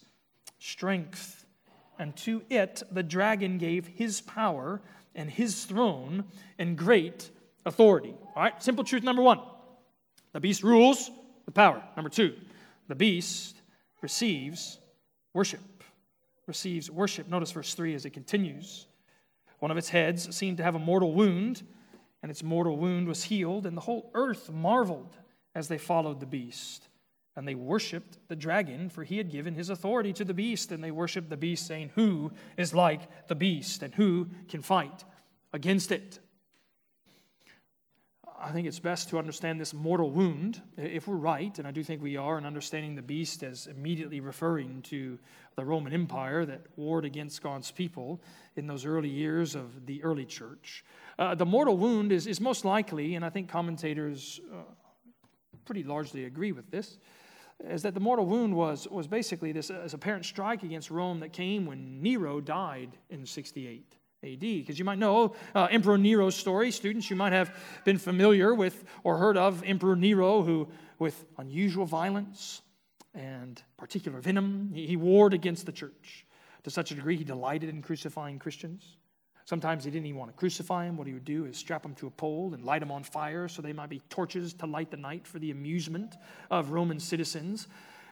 strength. 0.59 1.45
And 1.99 2.17
to 2.19 2.43
it 2.49 2.83
the 2.91 3.03
dragon 3.03 3.59
gave 3.59 3.87
his 3.87 4.23
power 4.23 4.81
and 5.15 5.31
his 5.31 5.65
throne 5.65 6.25
and 6.59 6.79
great 6.79 7.31
authority. 7.67 8.15
All 8.35 8.43
right, 8.43 8.63
simple 8.63 8.85
truth 8.85 9.03
number 9.03 9.23
one 9.23 9.41
the 10.33 10.41
beast 10.41 10.63
rules 10.63 11.11
with 11.45 11.55
power. 11.55 11.83
Number 11.97 12.11
two, 12.11 12.35
the 12.89 12.95
beast 12.95 13.57
receives 14.01 14.79
worship. 15.35 15.61
Receives 16.47 16.91
worship. 16.91 17.29
Notice 17.29 17.53
verse 17.53 17.75
3 17.75 17.95
as 17.95 18.05
it 18.05 18.11
continues. 18.11 18.87
One 19.59 19.71
of 19.71 19.79
its 19.79 19.89
heads 19.89 20.35
seemed 20.37 20.59
to 20.59 20.63
have 20.63 20.75
a 20.75 20.79
mortal 20.79 21.13
wound, 21.13 21.63
and 22.23 22.31
its 22.31 22.43
mortal 22.43 22.77
wound 22.77 23.09
was 23.09 23.25
healed, 23.25 23.67
and 23.67 23.77
the 23.77 23.81
whole 23.81 24.11
earth 24.15 24.51
marveled 24.53 25.17
as 25.55 25.69
they 25.69 25.79
followed 25.79 26.21
the 26.21 26.27
beast. 26.27 26.89
And 27.35 27.49
they 27.49 27.55
worshiped 27.55 28.19
the 28.29 28.37
dragon, 28.37 28.89
for 28.89 29.05
he 29.05 29.19
had 29.19 29.31
given 29.31 29.55
his 29.55 29.71
authority 29.71 30.13
to 30.15 30.25
the 30.25 30.35
beast. 30.35 30.71
And 30.71 30.83
they 30.83 30.91
worshiped 30.91 31.29
the 31.29 31.37
beast, 31.37 31.67
saying, 31.67 31.91
Who 31.95 32.31
is 32.57 32.75
like 32.75 33.29
the 33.29 33.35
beast, 33.35 33.83
and 33.83 33.95
who 33.95 34.29
can 34.49 34.63
fight 34.63 35.05
against 35.53 35.93
it? 35.93 36.19
I 38.39 38.53
think 38.53 38.67
it's 38.67 38.79
best 38.79 39.09
to 39.11 39.19
understand 39.19 39.59
this 39.61 39.73
mortal 39.73 40.11
wound, 40.11 40.61
if 40.77 41.09
we're 41.09 41.17
right, 41.17 41.59
and 41.59 41.67
I 41.67 41.71
do 41.71 41.83
think 41.83 42.03
we 42.03 42.17
are, 42.17 42.37
in 42.37 42.45
understanding 42.45 42.95
the 42.95 43.03
beast 43.03 43.43
as 43.43 43.67
immediately 43.67 44.21
referring 44.21 44.83
to 44.83 45.19
the 45.57 45.65
Roman 45.65 45.93
Empire 45.93 46.45
that 46.45 46.63
warred 46.77 47.07
against 47.07 47.43
God's 47.43 47.71
people 47.71 48.21
in 48.57 48.67
those 48.67 48.85
early 48.85 49.09
years 49.09 49.55
of 49.55 49.87
the 49.87 50.03
early 50.03 50.27
church. 50.27 50.85
Uh, 51.19 51.35
the 51.35 51.47
mortal 51.47 51.79
wound 51.79 52.13
is, 52.13 52.27
is 52.27 52.41
most 52.41 52.65
likely, 52.65 53.15
and 53.15 53.25
I 53.25 53.31
think 53.31 53.49
commentators 53.49 54.41
uh, 54.53 54.63
pretty 55.65 55.83
largely 55.83 56.25
agree 56.25 56.53
with 56.53 56.71
this, 56.71 56.99
is 57.65 57.83
that 57.83 57.95
the 57.95 58.01
mortal 58.01 58.27
wound 58.27 58.55
was, 58.55 58.87
was 58.89 59.07
basically 59.07 59.53
this 59.53 59.71
as 59.71 59.95
apparent 59.95 60.27
strike 60.27 60.63
against 60.63 60.91
Rome 60.91 61.21
that 61.21 61.33
came 61.33 61.65
when 61.65 62.03
Nero 62.03 62.41
died 62.41 62.99
in 63.09 63.25
68 63.25 63.97
AD. 64.23 64.41
Because 64.41 64.79
you 64.79 64.85
might 64.85 64.99
know 64.99 65.35
uh, 65.55 65.69
Emperor 65.71 65.99
Nero's 65.99 66.35
story. 66.35 66.71
Students, 66.71 67.11
you 67.11 67.17
might 67.17 67.33
have 67.33 67.57
been 67.85 67.99
familiar 67.99 68.55
with 68.55 68.85
or 69.05 69.19
heard 69.19 69.37
of 69.37 69.63
Emperor 69.65 69.97
Nero, 69.97 70.43
who, 70.43 70.69
with 70.99 71.25
unusual 71.39 71.87
violence 71.87 72.63
and 73.15 73.63
particular 73.77 74.21
venom, 74.21 74.71
he, 74.75 74.87
he 74.87 74.97
warred 74.97 75.35
against 75.35 75.67
the 75.67 75.73
church. 75.73 76.27
To 76.65 76.71
such 76.71 76.91
a 76.91 76.95
degree, 76.95 77.17
he 77.17 77.25
delighted 77.25 77.69
in 77.69 77.81
crucifying 77.83 78.39
Christians. 78.39 78.97
Sometimes 79.45 79.85
he 79.85 79.93
didn't 79.93 80.07
even 80.07 80.19
want 80.19 80.33
to 80.33 80.37
crucify 80.37 80.87
him. 80.87 80.97
What 80.97 81.07
he 81.07 81.13
would 81.13 81.25
do 81.25 81.45
is 81.45 81.57
strap 81.57 81.83
them 81.83 81.95
to 81.97 82.09
a 82.09 82.11
pole 82.11 82.53
and 82.53 82.65
light 82.65 82.81
them 82.81 82.91
on 82.91 83.05
fire 83.05 83.47
so 83.47 83.63
they 83.63 83.73
might 83.73 83.89
be 83.89 84.01
torches 84.11 84.53
to 84.55 84.67
light 84.67 84.91
the 84.91 84.97
night 84.97 85.25
for 85.25 85.39
the 85.39 85.53
amusement 85.53 86.17
of 86.51 86.71
Roman 86.71 86.99
citizens. 86.99 87.69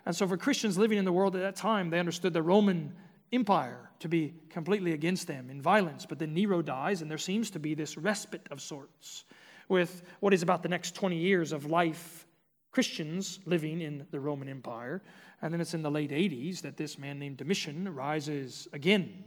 And 0.07 0.15
so, 0.15 0.29
for 0.29 0.37
Christians 0.37 0.79
living 0.79 0.99
in 0.99 1.05
the 1.05 1.13
world 1.13 1.35
at 1.35 1.43
that 1.43 1.57
time, 1.57 1.91
they 1.91 1.99
understood 1.99 2.33
the 2.33 2.43
Roman 2.43 2.95
Empire 3.35 3.91
to 4.01 4.09
be 4.09 4.35
completely 4.51 4.93
against 4.93 5.27
them 5.27 5.51
in 5.51 5.61
violence. 5.61 6.07
But 6.07 6.19
then 6.19 6.35
Nero 6.35 6.63
dies, 6.63 7.03
and 7.03 7.11
there 7.11 7.19
seems 7.19 7.51
to 7.51 7.59
be 7.59 7.75
this 7.75 7.97
respite 7.97 8.47
of 8.51 8.61
sorts 8.61 9.25
with 9.69 10.03
what 10.21 10.35
is 10.35 10.43
about 10.43 10.63
the 10.63 10.69
next 10.69 10.95
20 10.95 11.17
years 11.17 11.53
of 11.53 11.67
life 11.67 12.27
Christians 12.71 13.39
living 13.47 13.81
in 13.81 14.07
the 14.11 14.21
Roman 14.21 14.49
Empire. 14.49 15.03
And 15.41 15.53
then 15.53 15.61
it's 15.61 15.75
in 15.75 15.83
the 15.83 15.91
late 15.91 16.11
80s 16.11 16.61
that 16.63 16.77
this 16.77 16.99
man 16.99 17.19
named 17.19 17.37
Domitian 17.37 17.95
rises 17.95 18.67
again 18.73 19.25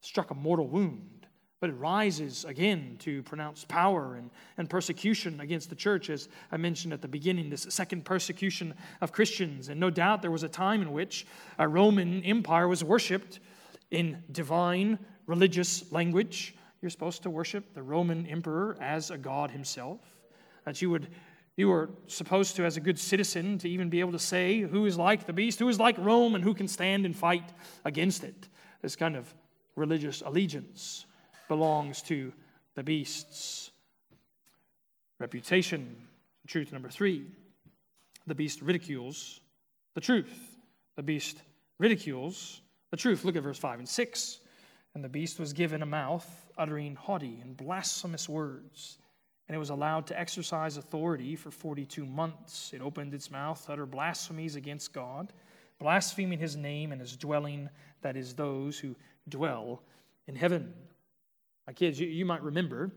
struck 0.00 0.30
a 0.30 0.34
mortal 0.34 0.66
wound, 0.66 1.26
but 1.60 1.68
it 1.68 1.74
rises 1.74 2.46
again 2.46 2.96
to 3.00 3.22
pronounce 3.22 3.64
power 3.66 4.14
and, 4.14 4.30
and 4.56 4.68
persecution 4.68 5.40
against 5.40 5.68
the 5.68 5.76
church, 5.76 6.08
as 6.08 6.28
I 6.50 6.56
mentioned 6.56 6.94
at 6.94 7.02
the 7.02 7.08
beginning, 7.08 7.50
this 7.50 7.66
second 7.68 8.06
persecution 8.06 8.74
of 9.02 9.12
Christians. 9.12 9.68
And 9.68 9.78
no 9.78 9.90
doubt 9.90 10.22
there 10.22 10.30
was 10.30 10.42
a 10.42 10.48
time 10.48 10.80
in 10.80 10.92
which 10.92 11.26
a 11.58 11.68
Roman 11.68 12.24
Empire 12.24 12.66
was 12.66 12.82
worshiped 12.82 13.40
in 13.90 14.22
divine 14.32 14.98
religious 15.26 15.92
language. 15.92 16.54
You're 16.80 16.90
supposed 16.90 17.22
to 17.24 17.30
worship 17.30 17.74
the 17.74 17.82
Roman 17.82 18.26
emperor 18.26 18.78
as 18.80 19.10
a 19.10 19.18
god 19.18 19.50
himself. 19.50 20.00
That 20.64 20.80
you 20.80 20.88
would 20.90 21.08
you 21.56 21.68
were 21.68 21.90
supposed 22.06 22.56
to, 22.56 22.64
as 22.64 22.78
a 22.78 22.80
good 22.80 22.98
citizen, 22.98 23.58
to 23.58 23.68
even 23.68 23.90
be 23.90 24.00
able 24.00 24.12
to 24.12 24.18
say 24.18 24.60
who 24.60 24.86
is 24.86 24.96
like 24.96 25.26
the 25.26 25.32
beast, 25.34 25.58
who 25.58 25.68
is 25.68 25.78
like 25.78 25.98
Rome, 25.98 26.34
and 26.34 26.42
who 26.42 26.54
can 26.54 26.66
stand 26.66 27.04
and 27.04 27.14
fight 27.14 27.52
against 27.84 28.24
it. 28.24 28.48
This 28.80 28.96
kind 28.96 29.14
of 29.14 29.34
religious 29.76 30.22
allegiance 30.22 31.04
belongs 31.50 32.00
to 32.00 32.32
the 32.76 32.82
beasts. 32.84 33.72
Reputation, 35.18 35.96
truth 36.46 36.72
number 36.72 36.88
three. 36.88 37.26
The 38.28 38.36
beast 38.36 38.62
ridicules 38.62 39.40
the 39.96 40.00
truth. 40.00 40.56
The 40.94 41.02
beast 41.02 41.42
ridicules 41.80 42.60
the 42.92 42.96
truth. 42.96 43.24
Look 43.24 43.34
at 43.34 43.42
verse 43.42 43.58
5 43.58 43.80
and 43.80 43.88
6. 43.88 44.38
And 44.94 45.02
the 45.02 45.08
beast 45.08 45.40
was 45.40 45.52
given 45.52 45.82
a 45.82 45.86
mouth 45.86 46.24
uttering 46.56 46.94
haughty 46.94 47.40
and 47.42 47.56
blasphemous 47.56 48.28
words, 48.28 48.98
and 49.48 49.56
it 49.56 49.58
was 49.58 49.70
allowed 49.70 50.06
to 50.06 50.20
exercise 50.20 50.76
authority 50.76 51.34
for 51.34 51.50
42 51.50 52.06
months. 52.06 52.70
It 52.72 52.80
opened 52.80 53.12
its 53.12 53.28
mouth 53.28 53.66
to 53.66 53.72
utter 53.72 53.86
blasphemies 53.86 54.54
against 54.54 54.92
God, 54.92 55.32
blaspheming 55.80 56.38
his 56.38 56.54
name 56.54 56.92
and 56.92 57.00
his 57.00 57.16
dwelling, 57.16 57.68
that 58.02 58.16
is, 58.16 58.34
those 58.34 58.78
who 58.78 58.94
dwell 59.28 59.82
in 60.28 60.36
heaven. 60.36 60.72
My 61.70 61.74
kids, 61.74 62.00
you, 62.00 62.08
you 62.08 62.24
might 62.24 62.42
remember, 62.42 62.90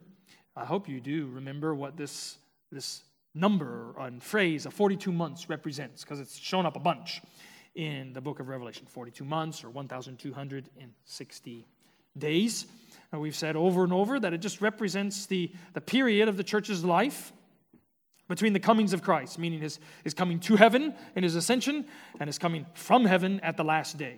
I 0.55 0.65
hope 0.65 0.89
you 0.89 0.99
do 0.99 1.27
remember 1.27 1.75
what 1.75 1.95
this, 1.95 2.39
this 2.71 3.03
number 3.35 3.93
and 3.99 4.19
phrase 4.23 4.65
of 4.65 4.73
42 4.73 5.11
months 5.11 5.47
represents, 5.47 6.03
because 6.03 6.19
it's 6.19 6.35
shown 6.35 6.65
up 6.65 6.75
a 6.75 6.79
bunch 6.79 7.21
in 7.75 8.13
the 8.13 8.21
book 8.21 8.39
of 8.39 8.47
Revelation 8.47 8.87
42 8.87 9.23
months 9.25 9.63
or 9.63 9.69
1,260 9.69 11.67
days. 12.17 12.65
And 13.11 13.21
we've 13.21 13.35
said 13.35 13.55
over 13.55 13.83
and 13.83 13.93
over 13.93 14.19
that 14.19 14.33
it 14.33 14.39
just 14.39 14.59
represents 14.59 15.27
the, 15.27 15.51
the 15.75 15.81
period 15.81 16.27
of 16.27 16.35
the 16.35 16.43
church's 16.43 16.83
life 16.83 17.31
between 18.27 18.53
the 18.53 18.59
comings 18.59 18.91
of 18.91 19.03
Christ, 19.03 19.37
meaning 19.37 19.61
his, 19.61 19.77
his 20.03 20.15
coming 20.15 20.39
to 20.39 20.55
heaven 20.55 20.95
in 21.15 21.21
his 21.21 21.35
ascension 21.35 21.85
and 22.19 22.27
his 22.27 22.39
coming 22.39 22.65
from 22.73 23.05
heaven 23.05 23.39
at 23.41 23.55
the 23.55 23.63
last 23.63 23.99
day. 23.99 24.15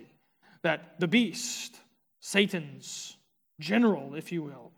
That 0.62 0.98
the 0.98 1.08
beast, 1.08 1.74
Satan's 2.20 3.15
general, 3.60 4.14
if 4.14 4.32
you 4.32 4.42
will, 4.42 4.72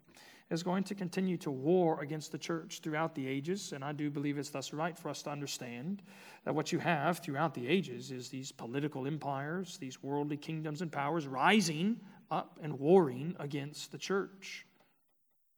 is 0.50 0.62
going 0.62 0.82
to 0.84 0.94
continue 0.94 1.36
to 1.36 1.50
war 1.50 2.00
against 2.00 2.32
the 2.32 2.38
church 2.38 2.80
throughout 2.82 3.14
the 3.14 3.26
ages. 3.26 3.72
And 3.72 3.84
I 3.84 3.92
do 3.92 4.10
believe 4.10 4.38
it's 4.38 4.48
thus 4.48 4.72
right 4.72 4.96
for 4.96 5.10
us 5.10 5.22
to 5.22 5.30
understand 5.30 6.02
that 6.44 6.54
what 6.54 6.72
you 6.72 6.78
have 6.78 7.18
throughout 7.18 7.54
the 7.54 7.68
ages 7.68 8.10
is 8.10 8.28
these 8.28 8.50
political 8.50 9.06
empires, 9.06 9.76
these 9.78 10.02
worldly 10.02 10.38
kingdoms 10.38 10.80
and 10.80 10.90
powers 10.90 11.26
rising 11.26 12.00
up 12.30 12.58
and 12.62 12.78
warring 12.78 13.36
against 13.38 13.92
the 13.92 13.98
church. 13.98 14.64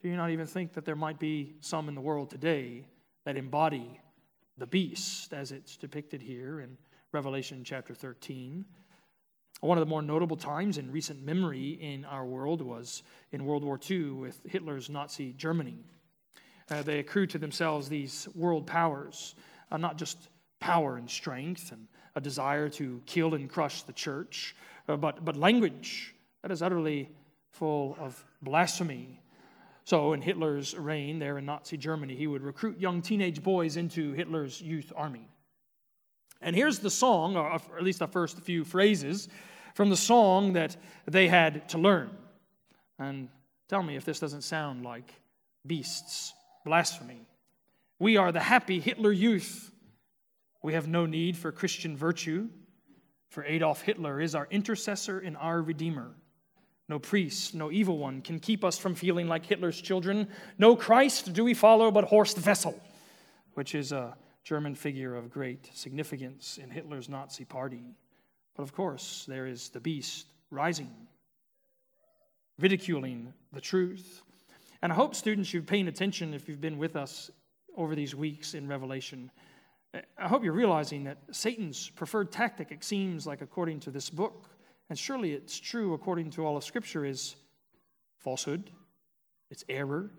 Do 0.02 0.08
you 0.08 0.16
not 0.16 0.30
even 0.30 0.46
think 0.46 0.72
that 0.72 0.84
there 0.84 0.96
might 0.96 1.18
be 1.18 1.54
some 1.60 1.88
in 1.88 1.94
the 1.94 2.00
world 2.00 2.30
today 2.30 2.86
that 3.24 3.36
embody 3.36 4.00
the 4.56 4.66
beast 4.66 5.32
as 5.32 5.52
it's 5.52 5.76
depicted 5.76 6.22
here 6.22 6.60
in 6.60 6.76
Revelation 7.12 7.62
chapter 7.64 7.94
13? 7.94 8.64
One 9.60 9.76
of 9.76 9.82
the 9.82 9.90
more 9.90 10.00
notable 10.00 10.36
times 10.36 10.78
in 10.78 10.90
recent 10.90 11.22
memory 11.22 11.78
in 11.80 12.06
our 12.06 12.24
world 12.24 12.62
was 12.62 13.02
in 13.30 13.44
World 13.44 13.62
War 13.62 13.78
II 13.90 14.12
with 14.12 14.40
Hitler's 14.46 14.88
Nazi 14.88 15.34
Germany. 15.34 15.76
Uh, 16.70 16.82
they 16.82 16.98
accrued 17.00 17.30
to 17.30 17.38
themselves 17.38 17.88
these 17.88 18.26
world 18.34 18.66
powers, 18.66 19.34
uh, 19.70 19.76
not 19.76 19.98
just 19.98 20.28
power 20.60 20.96
and 20.96 21.10
strength 21.10 21.72
and 21.72 21.86
a 22.14 22.20
desire 22.20 22.68
to 22.70 23.02
kill 23.06 23.34
and 23.34 23.50
crush 23.50 23.82
the 23.82 23.92
church, 23.92 24.56
uh, 24.88 24.96
but, 24.96 25.24
but 25.24 25.36
language 25.36 26.14
that 26.42 26.50
is 26.50 26.62
utterly 26.62 27.10
full 27.50 27.96
of 28.00 28.24
blasphemy. 28.40 29.20
So, 29.84 30.12
in 30.12 30.22
Hitler's 30.22 30.74
reign 30.76 31.18
there 31.18 31.38
in 31.38 31.46
Nazi 31.46 31.76
Germany, 31.76 32.14
he 32.14 32.26
would 32.26 32.42
recruit 32.42 32.78
young 32.78 33.02
teenage 33.02 33.42
boys 33.42 33.76
into 33.76 34.12
Hitler's 34.12 34.60
youth 34.60 34.92
army. 34.94 35.28
And 36.40 36.56
here's 36.56 36.78
the 36.78 36.90
song, 36.90 37.36
or 37.36 37.54
at 37.54 37.82
least 37.82 37.98
the 37.98 38.06
first 38.06 38.38
few 38.40 38.64
phrases 38.64 39.28
from 39.74 39.90
the 39.90 39.96
song 39.96 40.54
that 40.54 40.76
they 41.06 41.28
had 41.28 41.68
to 41.70 41.78
learn. 41.78 42.10
And 42.98 43.28
tell 43.68 43.82
me 43.82 43.96
if 43.96 44.04
this 44.04 44.20
doesn't 44.20 44.42
sound 44.42 44.84
like 44.84 45.12
beasts, 45.66 46.32
blasphemy. 46.64 47.26
We 47.98 48.16
are 48.16 48.32
the 48.32 48.40
happy 48.40 48.80
Hitler 48.80 49.12
youth. 49.12 49.70
We 50.62 50.74
have 50.74 50.88
no 50.88 51.06
need 51.06 51.36
for 51.36 51.52
Christian 51.52 51.96
virtue, 51.96 52.48
for 53.30 53.44
Adolf 53.44 53.82
Hitler 53.82 54.20
is 54.20 54.34
our 54.34 54.48
intercessor 54.50 55.18
and 55.18 55.36
our 55.36 55.62
redeemer. 55.62 56.10
No 56.88 56.98
priest, 56.98 57.54
no 57.54 57.70
evil 57.70 57.98
one 57.98 58.20
can 58.20 58.40
keep 58.40 58.64
us 58.64 58.76
from 58.76 58.94
feeling 58.96 59.28
like 59.28 59.46
Hitler's 59.46 59.80
children. 59.80 60.26
No 60.58 60.74
Christ 60.74 61.32
do 61.32 61.44
we 61.44 61.54
follow, 61.54 61.90
but 61.90 62.04
Horst 62.04 62.44
Wessel, 62.44 62.78
which 63.54 63.76
is 63.76 63.92
a 63.92 64.16
German 64.44 64.74
figure 64.74 65.14
of 65.14 65.30
great 65.30 65.70
significance 65.74 66.58
in 66.62 66.70
Hitler's 66.70 67.08
Nazi 67.08 67.44
party. 67.44 67.94
But 68.56 68.62
of 68.62 68.72
course, 68.72 69.24
there 69.28 69.46
is 69.46 69.68
the 69.68 69.80
beast 69.80 70.26
rising, 70.50 70.90
ridiculing 72.58 73.32
the 73.52 73.60
truth. 73.60 74.22
And 74.82 74.92
I 74.92 74.94
hope, 74.94 75.14
students, 75.14 75.52
you've 75.52 75.66
paying 75.66 75.88
attention 75.88 76.34
if 76.34 76.48
you've 76.48 76.60
been 76.60 76.78
with 76.78 76.96
us 76.96 77.30
over 77.76 77.94
these 77.94 78.14
weeks 78.14 78.54
in 78.54 78.66
Revelation. 78.66 79.30
I 80.18 80.28
hope 80.28 80.44
you're 80.44 80.52
realizing 80.52 81.04
that 81.04 81.18
Satan's 81.32 81.90
preferred 81.90 82.30
tactic, 82.32 82.70
it 82.70 82.84
seems 82.84 83.26
like, 83.26 83.42
according 83.42 83.80
to 83.80 83.90
this 83.90 84.08
book, 84.08 84.48
and 84.88 84.98
surely 84.98 85.32
it's 85.32 85.58
true 85.58 85.94
according 85.94 86.30
to 86.30 86.46
all 86.46 86.56
of 86.56 86.64
Scripture, 86.64 87.04
is 87.04 87.36
falsehood, 88.18 88.70
it's 89.50 89.64
error, 89.68 90.10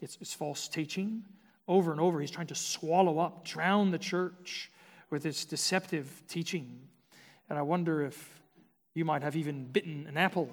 it's, 0.00 0.16
it's 0.20 0.32
false 0.32 0.68
teaching. 0.68 1.24
Over 1.68 1.92
and 1.92 2.00
over, 2.00 2.18
he's 2.18 2.30
trying 2.30 2.46
to 2.46 2.54
swallow 2.54 3.18
up, 3.18 3.44
drown 3.44 3.90
the 3.90 3.98
church 3.98 4.70
with 5.10 5.22
his 5.22 5.44
deceptive 5.44 6.22
teaching. 6.26 6.80
And 7.50 7.58
I 7.58 7.62
wonder 7.62 8.02
if 8.02 8.40
you 8.94 9.04
might 9.04 9.22
have 9.22 9.36
even 9.36 9.66
bitten 9.66 10.06
an 10.08 10.16
apple 10.16 10.50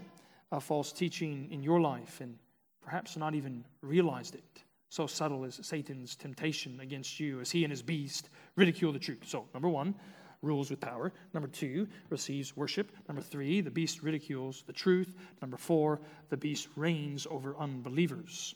of 0.51 0.63
false 0.63 0.91
teaching 0.91 1.47
in 1.51 1.63
your 1.63 1.79
life 1.79 2.19
and 2.19 2.37
perhaps 2.81 3.15
not 3.15 3.33
even 3.33 3.63
realized 3.81 4.35
it. 4.35 4.43
So 4.89 5.07
subtle 5.07 5.45
is 5.45 5.59
Satan's 5.63 6.15
temptation 6.15 6.79
against 6.81 7.19
you 7.19 7.39
as 7.39 7.49
he 7.49 7.63
and 7.63 7.71
his 7.71 7.81
beast 7.81 8.29
ridicule 8.55 8.91
the 8.91 8.99
truth. 8.99 9.23
So, 9.25 9.45
number 9.53 9.69
one, 9.69 9.95
rules 10.41 10.69
with 10.69 10.79
power. 10.79 11.11
Number 11.33 11.47
two, 11.47 11.87
receives 12.09 12.55
worship. 12.55 12.91
Number 13.07 13.21
three, 13.21 13.61
the 13.61 13.71
beast 13.71 14.03
ridicules 14.03 14.63
the 14.67 14.73
truth. 14.73 15.15
Number 15.41 15.57
four, 15.57 16.01
the 16.29 16.37
beast 16.37 16.67
reigns 16.75 17.25
over 17.29 17.55
unbelievers. 17.57 18.55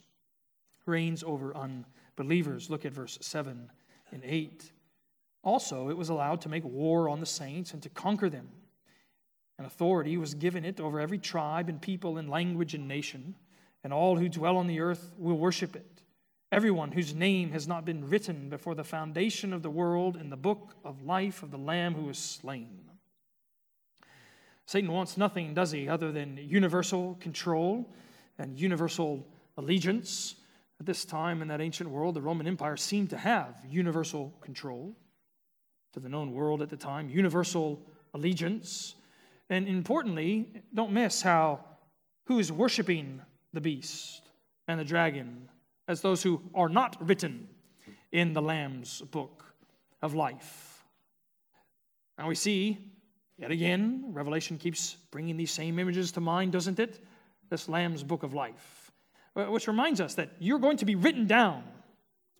Reigns 0.86 1.24
over 1.24 1.56
unbelievers. 1.56 1.94
Look 2.24 2.86
at 2.86 2.94
verse 2.94 3.18
7 3.22 3.70
and 4.12 4.22
8. 4.24 4.72
Also, 5.44 5.90
it 5.90 5.98
was 5.98 6.10
allowed 6.10 6.42
to 6.42 6.50
make 6.50 6.64
war 6.66 7.08
on 7.10 7.20
the 7.20 7.26
saints 7.26 7.74
and 7.74 7.82
to 7.84 7.90
conquer 7.90 8.30
them. 8.30 8.50
And 9.58 9.68
authority 9.68 10.18
was 10.18 10.34
given 10.34 10.66
it 10.66 10.80
over 10.80 11.00
every 11.00 11.18
tribe 11.18 11.70
and 11.70 11.82
people 11.82 12.18
and 12.18 12.30
language 12.30 12.74
and 12.74 12.88
nation, 12.88 13.36
and 13.84 13.94
all 13.94 14.18
who 14.18 14.30
dwell 14.30 14.58
on 14.58 14.68
the 14.68 14.80
earth 14.80 15.14
will 15.18 15.38
worship 15.38 15.76
it. 15.76 16.02
everyone 16.52 16.92
whose 16.92 17.14
name 17.14 17.52
has 17.52 17.68
not 17.68 17.86
been 17.86 18.10
written 18.10 18.50
before 18.50 18.76
the 18.76 18.84
foundation 18.84 19.54
of 19.54 19.62
the 19.62 19.70
world 19.70 20.16
in 20.16 20.30
the 20.30 20.38
book 20.38 20.76
of 20.84 21.04
life 21.04 21.44
of 21.44 21.52
the 21.52 21.58
Lamb 21.58 21.94
who 21.94 22.06
was 22.06 22.18
slain. 22.18 22.80
Satan 24.66 24.92
wants 24.92 25.18
nothing, 25.18 25.54
does 25.54 25.72
he, 25.72 25.88
other 25.88 26.12
than 26.12 26.38
universal 26.38 27.18
control 27.20 27.92
and 28.38 28.60
universal 28.60 29.26
allegiance. 29.58 30.36
At 30.80 30.86
this 30.86 31.06
time 31.06 31.42
in 31.42 31.48
that 31.50 31.62
ancient 31.62 31.90
world, 31.90 32.16
the 32.16 32.22
Roman 32.22 32.48
Empire 32.48 32.78
seemed 32.78 33.10
to 33.10 33.18
have 33.18 33.62
universal 33.68 34.34
control 34.42 34.96
to 35.94 36.00
the 36.00 36.10
known 36.10 36.32
world 36.32 36.62
at 36.62 36.70
the 36.70 36.78
time, 36.78 37.10
universal 37.10 37.82
allegiance. 38.14 38.96
And 39.50 39.68
importantly, 39.68 40.64
don't 40.74 40.92
miss 40.92 41.22
how 41.22 41.66
who 42.26 42.40
is 42.40 42.52
worshiping 42.52 43.22
the 43.54 43.62
beast 43.62 44.22
and 44.68 44.80
the 44.80 44.86
dragon 44.86 45.50
as 45.88 46.02
those 46.02 46.22
who 46.22 46.42
are 46.54 46.70
not 46.70 46.96
written 47.06 47.50
in 48.12 48.34
the 48.34 48.42
Lamb's 48.42 49.02
book 49.02 49.44
of 50.02 50.14
life. 50.14 50.84
Now 52.18 52.28
we 52.28 52.36
see 52.36 52.90
Yet 53.40 53.52
again, 53.52 54.04
Revelation 54.10 54.58
keeps 54.58 54.98
bringing 55.12 55.38
these 55.38 55.52
same 55.52 55.80
images 55.80 56.12
to 56.14 56.20
mind, 56.20 56.52
doesn't 56.52 56.78
it? 56.78 57.00
This 57.50 57.70
Lamb's 57.70 58.04
book 58.04 58.24
of 58.24 58.34
life, 58.34 58.79
which 59.48 59.68
reminds 59.68 60.02
us 60.02 60.16
that 60.16 60.30
you're 60.40 60.60
going 60.60 60.78
to 60.78 60.86
be 60.86 60.96
written 60.96 61.28
down 61.28 61.64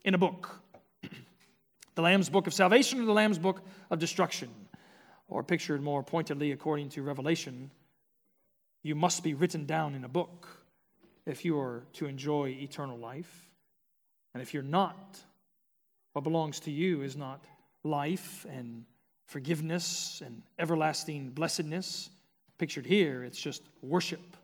in 0.04 0.14
a 0.14 0.18
book 0.18 0.60
the 1.94 2.02
Lamb's 2.02 2.28
book 2.28 2.46
of 2.46 2.54
salvation 2.54 3.00
or 3.00 3.04
the 3.04 3.12
Lamb's 3.12 3.38
book 3.38 3.62
of 3.90 3.98
destruction. 3.98 4.48
Or 5.28 5.44
pictured 5.44 5.80
more 5.80 6.02
pointedly 6.02 6.50
according 6.50 6.88
to 6.90 7.02
Revelation, 7.02 7.70
you 8.82 8.96
must 8.96 9.22
be 9.22 9.34
written 9.34 9.64
down 9.64 9.94
in 9.94 10.04
a 10.04 10.08
book 10.08 10.48
if 11.24 11.44
you 11.44 11.58
are 11.60 11.84
to 11.94 12.06
enjoy 12.06 12.48
eternal 12.48 12.98
life. 12.98 13.48
And 14.34 14.42
if 14.42 14.52
you're 14.52 14.62
not, 14.62 15.18
what 16.12 16.22
belongs 16.22 16.60
to 16.60 16.70
you 16.70 17.02
is 17.02 17.16
not 17.16 17.44
life 17.84 18.44
and 18.50 18.84
forgiveness 19.26 20.22
and 20.24 20.42
everlasting 20.58 21.30
blessedness. 21.30 22.10
Pictured 22.58 22.86
here, 22.86 23.22
it's 23.22 23.40
just 23.40 23.62
worship 23.82 24.36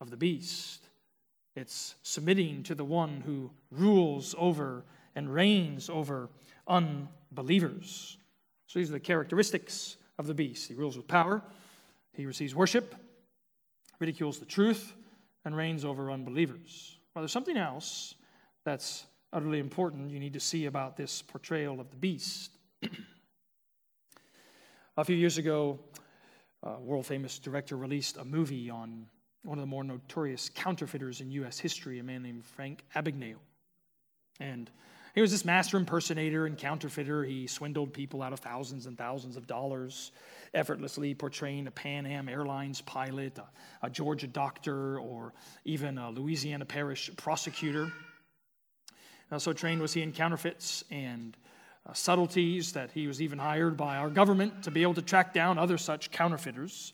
of 0.00 0.10
the 0.10 0.16
beast. 0.16 0.81
It's 1.54 1.96
submitting 2.02 2.62
to 2.64 2.74
the 2.74 2.84
one 2.84 3.22
who 3.24 3.50
rules 3.70 4.34
over 4.38 4.84
and 5.14 5.32
reigns 5.32 5.90
over 5.90 6.30
unbelievers. 6.66 8.16
So 8.66 8.78
these 8.78 8.88
are 8.88 8.94
the 8.94 9.00
characteristics 9.00 9.96
of 10.18 10.26
the 10.26 10.34
beast. 10.34 10.68
He 10.68 10.74
rules 10.74 10.96
with 10.96 11.06
power, 11.06 11.42
he 12.14 12.26
receives 12.26 12.54
worship, 12.54 12.94
ridicules 13.98 14.38
the 14.38 14.46
truth, 14.46 14.94
and 15.44 15.56
reigns 15.56 15.84
over 15.84 16.10
unbelievers. 16.10 16.96
Well, 17.14 17.22
there's 17.22 17.32
something 17.32 17.56
else 17.56 18.14
that's 18.64 19.04
utterly 19.32 19.58
important 19.58 20.10
you 20.10 20.20
need 20.20 20.32
to 20.34 20.40
see 20.40 20.66
about 20.66 20.96
this 20.96 21.22
portrayal 21.22 21.80
of 21.80 21.90
the 21.90 21.96
beast. 21.96 22.50
A 24.96 25.04
few 25.04 25.16
years 25.16 25.38
ago, 25.38 25.78
a 26.62 26.78
world 26.78 27.06
famous 27.06 27.38
director 27.38 27.76
released 27.76 28.18
a 28.18 28.24
movie 28.24 28.70
on 28.70 29.06
one 29.42 29.58
of 29.58 29.62
the 29.62 29.66
more 29.66 29.84
notorious 29.84 30.50
counterfeiters 30.54 31.20
in 31.20 31.30
U.S. 31.32 31.58
history, 31.58 31.98
a 31.98 32.02
man 32.02 32.22
named 32.22 32.44
Frank 32.44 32.84
Abagnale. 32.94 33.36
And 34.38 34.70
he 35.14 35.20
was 35.20 35.30
this 35.30 35.44
master 35.44 35.76
impersonator 35.76 36.46
and 36.46 36.56
counterfeiter. 36.56 37.24
He 37.24 37.46
swindled 37.46 37.92
people 37.92 38.22
out 38.22 38.32
of 38.32 38.40
thousands 38.40 38.86
and 38.86 38.96
thousands 38.96 39.36
of 39.36 39.46
dollars, 39.46 40.12
effortlessly 40.54 41.14
portraying 41.14 41.66
a 41.66 41.70
Pan 41.70 42.06
Am 42.06 42.28
Airlines 42.28 42.80
pilot, 42.80 43.38
a, 43.38 43.86
a 43.86 43.90
Georgia 43.90 44.26
doctor, 44.26 44.98
or 44.98 45.34
even 45.64 45.98
a 45.98 46.10
Louisiana 46.10 46.64
parish 46.64 47.10
prosecutor. 47.16 47.92
Uh, 49.30 49.38
so 49.38 49.52
trained 49.52 49.82
was 49.82 49.92
he 49.92 50.02
in 50.02 50.12
counterfeits 50.12 50.84
and 50.90 51.36
uh, 51.86 51.92
subtleties 51.92 52.72
that 52.72 52.90
he 52.92 53.06
was 53.06 53.20
even 53.20 53.38
hired 53.38 53.76
by 53.76 53.96
our 53.96 54.08
government 54.08 54.62
to 54.62 54.70
be 54.70 54.82
able 54.82 54.94
to 54.94 55.02
track 55.02 55.34
down 55.34 55.58
other 55.58 55.76
such 55.76 56.10
counterfeiters. 56.10 56.92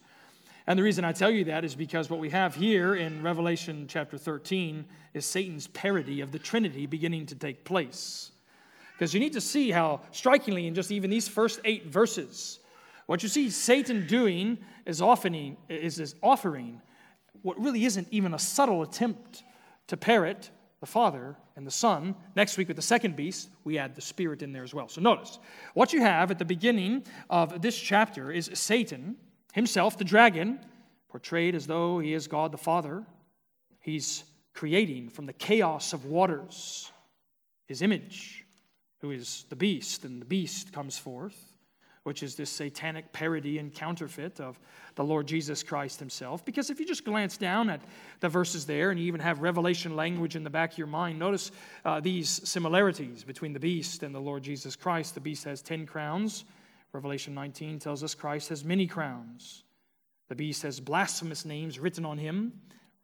And 0.69 0.79
the 0.79 0.83
reason 0.83 1.03
I 1.03 1.13
tell 1.13 1.31
you 1.31 1.45
that 1.45 1.65
is 1.65 1.75
because 1.75 2.11
what 2.11 2.21
we 2.21 2.29
have 2.29 2.55
here 2.55 2.95
in 2.95 3.23
Revelation 3.23 3.87
chapter 3.89 4.19
13 4.19 4.85
is 5.15 5.25
Satan's 5.25 5.67
parody 5.69 6.21
of 6.21 6.31
the 6.31 6.39
Trinity 6.39 6.85
beginning 6.85 7.25
to 7.25 7.35
take 7.35 7.65
place. 7.65 8.33
Because 8.93 9.15
you 9.15 9.19
need 9.19 9.33
to 9.33 9.41
see 9.41 9.71
how 9.71 10.03
strikingly, 10.11 10.67
in 10.67 10.75
just 10.75 10.93
even 10.93 11.09
these 11.09 11.27
first 11.27 11.59
eight 11.65 11.87
verses, 11.87 12.59
what 13.07 13.23
you 13.23 13.31
see 13.31 13.49
Satan 13.49 14.07
doing 14.07 14.59
is 14.85 15.01
offering, 15.01 15.57
is, 15.71 16.01
is 16.01 16.15
offering 16.23 16.83
what 17.41 17.59
really 17.59 17.87
isn't 17.87 18.07
even 18.11 18.35
a 18.35 18.39
subtle 18.39 18.83
attempt 18.83 19.45
to 19.87 19.97
parrot 19.97 20.51
the 20.81 20.87
Father 20.87 21.35
and 21.57 21.67
the 21.67 21.71
Son. 21.71 22.15
Next 22.37 22.59
week, 22.59 22.69
with 22.69 22.77
the 22.77 22.83
second 22.83 23.17
beast, 23.17 23.49
we 23.65 23.79
add 23.79 23.95
the 23.95 24.03
Spirit 24.03 24.43
in 24.43 24.53
there 24.53 24.65
as 24.65 24.75
well. 24.75 24.89
So 24.89 25.01
notice, 25.01 25.39
what 25.73 25.95
you 25.95 26.03
have 26.03 26.31
at 26.31 26.39
the 26.39 26.45
beginning 26.45 27.05
of 27.31 27.63
this 27.63 27.79
chapter 27.79 28.31
is 28.31 28.51
Satan 28.53 29.17
himself, 29.59 29.99
the 29.99 30.05
dragon, 30.05 30.61
portrayed 31.09 31.55
as 31.55 31.67
though 31.67 31.99
he 31.99 32.15
is 32.15 32.29
God 32.29 32.53
the 32.53 32.59
Father. 32.59 33.05
He's 33.81 34.25
creating 34.55 35.11
from 35.11 35.27
the 35.27 35.33
chaos 35.33 35.93
of 35.93 36.05
waters 36.05 36.91
his 37.67 37.83
image, 37.83 38.45
who 39.01 39.11
is 39.11 39.45
the 39.51 39.57
beast, 39.57 40.05
and 40.05 40.23
the 40.23 40.27
beast 40.27 40.73
comes 40.73 40.97
forth 40.97 41.49
which 42.09 42.23
is 42.23 42.37
this 42.37 42.49
satanic 42.49 43.13
parody 43.13 43.59
and 43.59 43.75
counterfeit 43.75 44.41
of 44.41 44.59
the 44.95 45.05
Lord 45.05 45.27
Jesus 45.27 45.63
Christ 45.63 45.99
himself. 45.99 46.43
Because 46.43 46.71
if 46.71 46.81
you 46.81 46.87
just 46.87 47.05
glance 47.05 47.37
down 47.37 47.69
at 47.69 47.83
the 48.21 48.31
verses 48.31 48.65
there 48.65 48.91
and 48.91 48.99
you 48.99 49.07
even 49.07 49.21
have 49.21 49.43
revelation 49.43 49.95
language 49.95 50.35
in 50.35 50.43
the 50.43 50.49
back 50.49 50.73
of 50.73 50.79
your 50.79 50.87
mind, 50.87 51.19
notice 51.19 51.51
uh, 51.85 52.01
these 52.01 52.49
similarities 52.49 53.25
between 53.25 53.53
the 53.53 53.61
beast 53.61 54.03
and 54.03 54.15
the 54.15 54.21
Lord 54.21 54.43
Jesus 54.43 54.75
Christ. 54.75 55.15
The 55.17 55.21
beast 55.21 55.45
has 55.45 55.61
10 55.61 55.85
crowns. 55.85 56.47
Revelation 56.93 57.35
19 57.35 57.79
tells 57.79 58.03
us 58.03 58.15
Christ 58.15 58.49
has 58.49 58.65
many 58.65 58.87
crowns. 58.87 59.65
The 60.29 60.35
beast 60.35 60.63
has 60.63 60.81
blasphemous 60.81 61.45
names 61.45 61.79
written 61.79 62.05
on 62.05 62.19
him. 62.19 62.53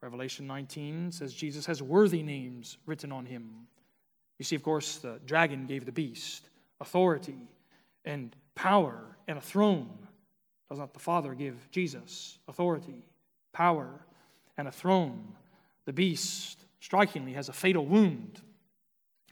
Revelation 0.01 0.47
19 0.47 1.13
says 1.13 1.33
Jesus 1.33 1.65
has 1.67 1.83
worthy 1.83 2.23
names 2.23 2.77
written 2.87 3.13
on 3.13 3.25
him. 3.25 3.67
You 4.39 4.45
see, 4.45 4.57
of 4.57 4.63
course, 4.63 4.97
the 4.97 5.21
dragon 5.25 5.67
gave 5.67 5.87
the 5.87 5.93
beast 5.93 6.49
authority 6.81 7.39
and 8.05 8.37
power 8.55 9.17
and 9.27 9.39
a 9.39 9.41
throne. 9.41 9.89
Does 10.69 10.79
not 10.79 10.93
the 10.93 11.01
Father 11.01 11.35
give 11.35 11.71
Jesus 11.71 12.39
authority, 12.49 13.07
power, 13.53 14.05
and 14.59 14.69
a 14.69 14.73
throne? 14.73 15.35
The 15.87 15.93
beast, 15.93 16.65
strikingly, 16.81 17.33
has 17.35 17.49
a 17.49 17.53
fatal 17.53 17.87
wound, 17.87 18.43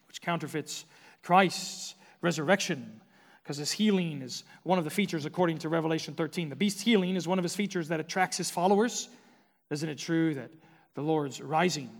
which 0.08 0.22
counterfeits 0.22 0.86
Christ's 1.22 1.94
resurrection, 2.22 3.01
because 3.42 3.56
his 3.56 3.72
healing 3.72 4.22
is 4.22 4.44
one 4.62 4.78
of 4.78 4.84
the 4.84 4.90
features, 4.90 5.24
according 5.24 5.58
to 5.58 5.68
Revelation 5.68 6.14
13. 6.14 6.48
The 6.48 6.56
beast's 6.56 6.82
healing 6.82 7.16
is 7.16 7.26
one 7.26 7.38
of 7.38 7.42
his 7.42 7.56
features 7.56 7.88
that 7.88 8.00
attracts 8.00 8.36
his 8.36 8.50
followers. 8.50 9.08
Isn't 9.70 9.88
it 9.88 9.98
true 9.98 10.34
that 10.34 10.50
the 10.94 11.02
Lord's 11.02 11.40
rising 11.40 11.90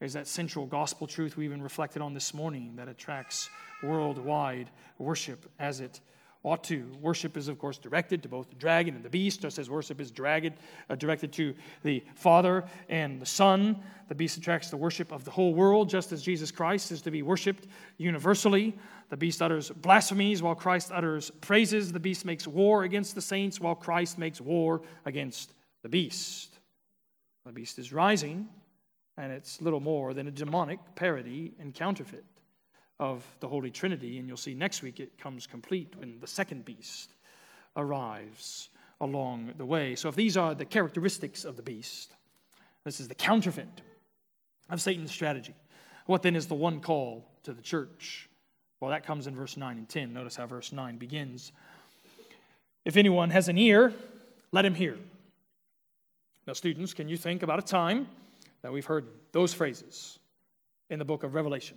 is 0.00 0.14
that 0.14 0.26
central 0.26 0.66
gospel 0.66 1.06
truth 1.06 1.36
we 1.36 1.44
even 1.44 1.62
reflected 1.62 2.00
on 2.02 2.14
this 2.14 2.32
morning 2.32 2.74
that 2.76 2.88
attracts 2.88 3.50
worldwide 3.82 4.70
worship 4.98 5.50
as 5.58 5.80
it 5.80 6.00
ought 6.42 6.64
to. 6.64 6.86
Worship 7.00 7.36
is, 7.36 7.48
of 7.48 7.58
course, 7.58 7.76
directed 7.76 8.22
to 8.22 8.28
both 8.28 8.48
the 8.48 8.56
dragon 8.56 8.94
and 8.94 9.04
the 9.04 9.10
beast, 9.10 9.42
just 9.42 9.58
as 9.58 9.68
worship 9.68 10.00
is 10.00 10.10
dragged, 10.10 10.54
uh, 10.88 10.94
directed 10.94 11.32
to 11.34 11.54
the 11.82 12.02
Father 12.14 12.64
and 12.88 13.20
the 13.20 13.26
Son. 13.26 13.78
The 14.08 14.14
beast 14.14 14.38
attracts 14.38 14.70
the 14.70 14.76
worship 14.76 15.12
of 15.12 15.24
the 15.24 15.30
whole 15.30 15.54
world, 15.54 15.90
just 15.90 16.12
as 16.12 16.22
Jesus 16.22 16.50
Christ 16.50 16.92
is 16.92 17.02
to 17.02 17.10
be 17.10 17.22
worshiped 17.22 17.66
universally. 17.98 18.76
The 19.10 19.16
beast 19.16 19.42
utters 19.42 19.70
blasphemies 19.70 20.42
while 20.42 20.54
Christ 20.54 20.90
utters 20.92 21.30
praises. 21.42 21.92
The 21.92 22.00
beast 22.00 22.24
makes 22.24 22.46
war 22.46 22.84
against 22.84 23.14
the 23.14 23.22
saints 23.22 23.60
while 23.60 23.74
Christ 23.74 24.18
makes 24.18 24.40
war 24.40 24.80
against 25.04 25.52
the 25.82 25.88
beast. 25.88 26.58
The 27.44 27.52
beast 27.52 27.78
is 27.78 27.92
rising, 27.92 28.48
and 29.16 29.32
it's 29.32 29.60
little 29.60 29.80
more 29.80 30.14
than 30.14 30.26
a 30.26 30.30
demonic 30.30 30.78
parody 30.94 31.52
and 31.58 31.74
counterfeit 31.74 32.24
of 33.00 33.24
the 33.40 33.48
Holy 33.48 33.70
Trinity. 33.70 34.18
And 34.18 34.28
you'll 34.28 34.36
see 34.36 34.54
next 34.54 34.82
week 34.82 35.00
it 35.00 35.18
comes 35.18 35.46
complete 35.46 35.94
when 35.96 36.20
the 36.20 36.26
second 36.28 36.64
beast 36.64 37.14
arrives 37.76 38.68
along 39.00 39.54
the 39.56 39.64
way. 39.64 39.96
So, 39.96 40.08
if 40.08 40.14
these 40.14 40.36
are 40.36 40.54
the 40.54 40.66
characteristics 40.66 41.44
of 41.44 41.56
the 41.56 41.62
beast, 41.62 42.14
this 42.84 43.00
is 43.00 43.08
the 43.08 43.14
counterfeit 43.14 43.80
of 44.68 44.80
Satan's 44.80 45.10
strategy. 45.10 45.54
What 46.06 46.22
then 46.22 46.36
is 46.36 46.46
the 46.46 46.54
one 46.54 46.80
call 46.80 47.26
to 47.44 47.52
the 47.52 47.62
church? 47.62 48.28
Well, 48.80 48.90
that 48.90 49.04
comes 49.04 49.26
in 49.26 49.34
verse 49.34 49.56
9 49.56 49.78
and 49.78 49.88
10. 49.88 50.12
Notice 50.12 50.36
how 50.36 50.46
verse 50.46 50.72
9 50.72 50.96
begins. 50.96 51.52
If 52.84 52.96
anyone 52.96 53.30
has 53.30 53.48
an 53.48 53.58
ear, 53.58 53.92
let 54.52 54.64
him 54.64 54.74
hear. 54.74 54.96
Now, 56.46 56.54
students, 56.54 56.94
can 56.94 57.08
you 57.08 57.16
think 57.16 57.42
about 57.42 57.58
a 57.58 57.62
time 57.62 58.08
that 58.62 58.72
we've 58.72 58.86
heard 58.86 59.06
those 59.32 59.52
phrases 59.52 60.18
in 60.88 60.98
the 60.98 61.04
book 61.04 61.22
of 61.22 61.34
Revelation? 61.34 61.76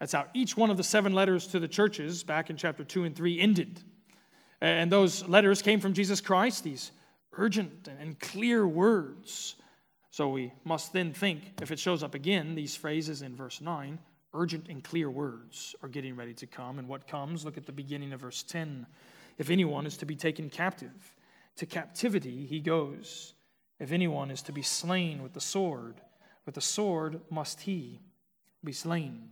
That's 0.00 0.12
how 0.12 0.26
each 0.34 0.56
one 0.56 0.70
of 0.70 0.76
the 0.76 0.82
seven 0.82 1.12
letters 1.12 1.46
to 1.48 1.60
the 1.60 1.68
churches 1.68 2.24
back 2.24 2.50
in 2.50 2.56
chapter 2.56 2.82
2 2.82 3.04
and 3.04 3.14
3 3.14 3.38
ended. 3.38 3.82
And 4.60 4.90
those 4.90 5.28
letters 5.28 5.62
came 5.62 5.78
from 5.78 5.94
Jesus 5.94 6.20
Christ, 6.20 6.64
these 6.64 6.90
urgent 7.32 7.88
and 8.00 8.18
clear 8.18 8.66
words 8.66 9.54
So 10.10 10.28
we 10.28 10.52
must 10.64 10.92
then 10.92 11.12
think, 11.12 11.52
if 11.62 11.70
it 11.70 11.78
shows 11.78 12.02
up 12.02 12.14
again, 12.14 12.56
these 12.56 12.74
phrases 12.74 13.22
in 13.22 13.36
verse 13.36 13.60
9, 13.60 13.98
urgent 14.34 14.68
and 14.68 14.82
clear 14.82 15.08
words 15.08 15.76
are 15.82 15.88
getting 15.88 16.16
ready 16.16 16.34
to 16.34 16.46
come. 16.46 16.80
And 16.80 16.88
what 16.88 17.06
comes? 17.06 17.44
Look 17.44 17.56
at 17.56 17.66
the 17.66 17.72
beginning 17.72 18.12
of 18.12 18.20
verse 18.20 18.42
10. 18.42 18.86
If 19.38 19.50
anyone 19.50 19.86
is 19.86 19.96
to 19.98 20.06
be 20.06 20.16
taken 20.16 20.50
captive, 20.50 21.14
to 21.56 21.66
captivity 21.66 22.44
he 22.46 22.60
goes. 22.60 23.34
If 23.78 23.92
anyone 23.92 24.30
is 24.30 24.42
to 24.42 24.52
be 24.52 24.62
slain 24.62 25.22
with 25.22 25.32
the 25.32 25.40
sword, 25.40 26.00
with 26.44 26.54
the 26.54 26.60
sword 26.60 27.20
must 27.30 27.60
he 27.60 28.00
be 28.64 28.72
slain. 28.72 29.28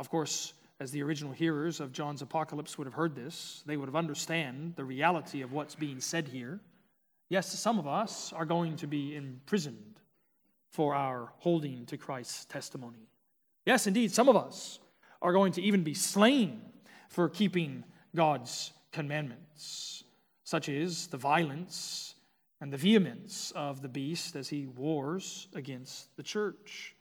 Of 0.00 0.08
course, 0.08 0.54
as 0.80 0.90
the 0.90 1.02
original 1.02 1.30
hearers 1.30 1.78
of 1.78 1.92
John's 1.92 2.22
apocalypse 2.22 2.78
would 2.78 2.86
have 2.86 2.94
heard 2.94 3.14
this, 3.14 3.62
they 3.66 3.76
would 3.76 3.86
have 3.86 3.94
understand 3.94 4.72
the 4.74 4.84
reality 4.84 5.42
of 5.42 5.52
what's 5.52 5.74
being 5.74 6.00
said 6.00 6.26
here. 6.26 6.58
Yes, 7.28 7.52
some 7.52 7.78
of 7.78 7.86
us 7.86 8.32
are 8.32 8.46
going 8.46 8.76
to 8.76 8.86
be 8.86 9.14
imprisoned 9.14 10.00
for 10.70 10.94
our 10.94 11.34
holding 11.36 11.84
to 11.84 11.98
Christ's 11.98 12.46
testimony. 12.46 13.10
Yes, 13.66 13.86
indeed, 13.86 14.10
some 14.10 14.30
of 14.30 14.36
us 14.36 14.78
are 15.20 15.34
going 15.34 15.52
to 15.52 15.62
even 15.62 15.82
be 15.82 15.92
slain 15.92 16.62
for 17.10 17.28
keeping 17.28 17.84
God's 18.16 18.72
commandments, 18.92 20.04
such 20.44 20.70
as 20.70 21.08
the 21.08 21.18
violence 21.18 22.14
and 22.62 22.72
the 22.72 22.78
vehemence 22.78 23.52
of 23.54 23.82
the 23.82 23.88
beast 23.88 24.34
as 24.34 24.48
he 24.48 24.66
wars 24.66 25.48
against 25.54 26.16
the 26.16 26.22
church. 26.22 26.96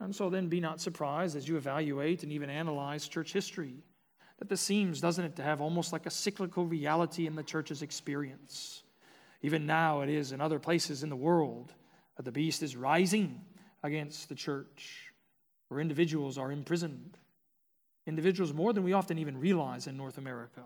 And 0.00 0.16
so 0.16 0.30
then 0.30 0.48
be 0.48 0.60
not 0.60 0.80
surprised 0.80 1.36
as 1.36 1.46
you 1.46 1.56
evaluate 1.56 2.22
and 2.22 2.32
even 2.32 2.48
analyze 2.50 3.06
church 3.06 3.32
history 3.32 3.84
that 4.38 4.48
this 4.48 4.62
seems, 4.62 5.00
doesn't 5.00 5.24
it, 5.24 5.36
to 5.36 5.42
have 5.42 5.60
almost 5.60 5.92
like 5.92 6.06
a 6.06 6.10
cyclical 6.10 6.64
reality 6.64 7.26
in 7.26 7.36
the 7.36 7.42
church's 7.42 7.82
experience. 7.82 8.82
Even 9.42 9.66
now, 9.66 10.00
it 10.00 10.08
is 10.08 10.32
in 10.32 10.40
other 10.40 10.58
places 10.58 11.02
in 11.02 11.10
the 11.10 11.16
world 11.16 11.72
that 12.16 12.24
the 12.24 12.32
beast 12.32 12.62
is 12.62 12.74
rising 12.74 13.42
against 13.82 14.28
the 14.28 14.34
church, 14.34 15.12
where 15.68 15.80
individuals 15.80 16.38
are 16.38 16.50
imprisoned. 16.50 17.18
Individuals 18.06 18.54
more 18.54 18.72
than 18.72 18.82
we 18.82 18.94
often 18.94 19.18
even 19.18 19.38
realize 19.38 19.86
in 19.86 19.96
North 19.96 20.16
America. 20.16 20.62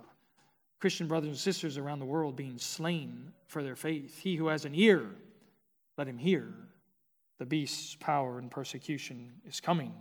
Christian 0.81 1.09
brothers 1.09 1.31
and 1.31 1.39
sisters 1.39 1.77
around 1.77 1.99
the 1.99 2.05
world 2.05 2.37
being 2.37 2.59
slain 2.59 3.33
for 3.49 3.63
their 3.63 3.77
faith. 3.77 4.21
He 4.21 4.37
who 4.37 4.49
has 4.49 4.65
an 4.65 4.75
ear, 4.75 5.09
let 5.99 6.07
him 6.07 6.19
hear. 6.19 6.53
The 7.39 7.47
beast's 7.47 7.97
power 7.97 8.39
and 8.39 8.51
persecution 8.51 9.33
is 9.47 9.61
coming. 9.61 9.93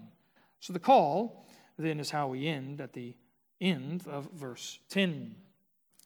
So 0.59 0.73
the 0.73 0.79
call 0.79 1.45
then 1.77 1.99
is 1.99 2.09
how 2.09 2.27
we 2.27 2.47
end 2.47 2.79
at 2.79 2.93
the 2.93 3.15
end 3.59 4.05
of 4.07 4.29
verse 4.33 4.79
10. 4.89 5.35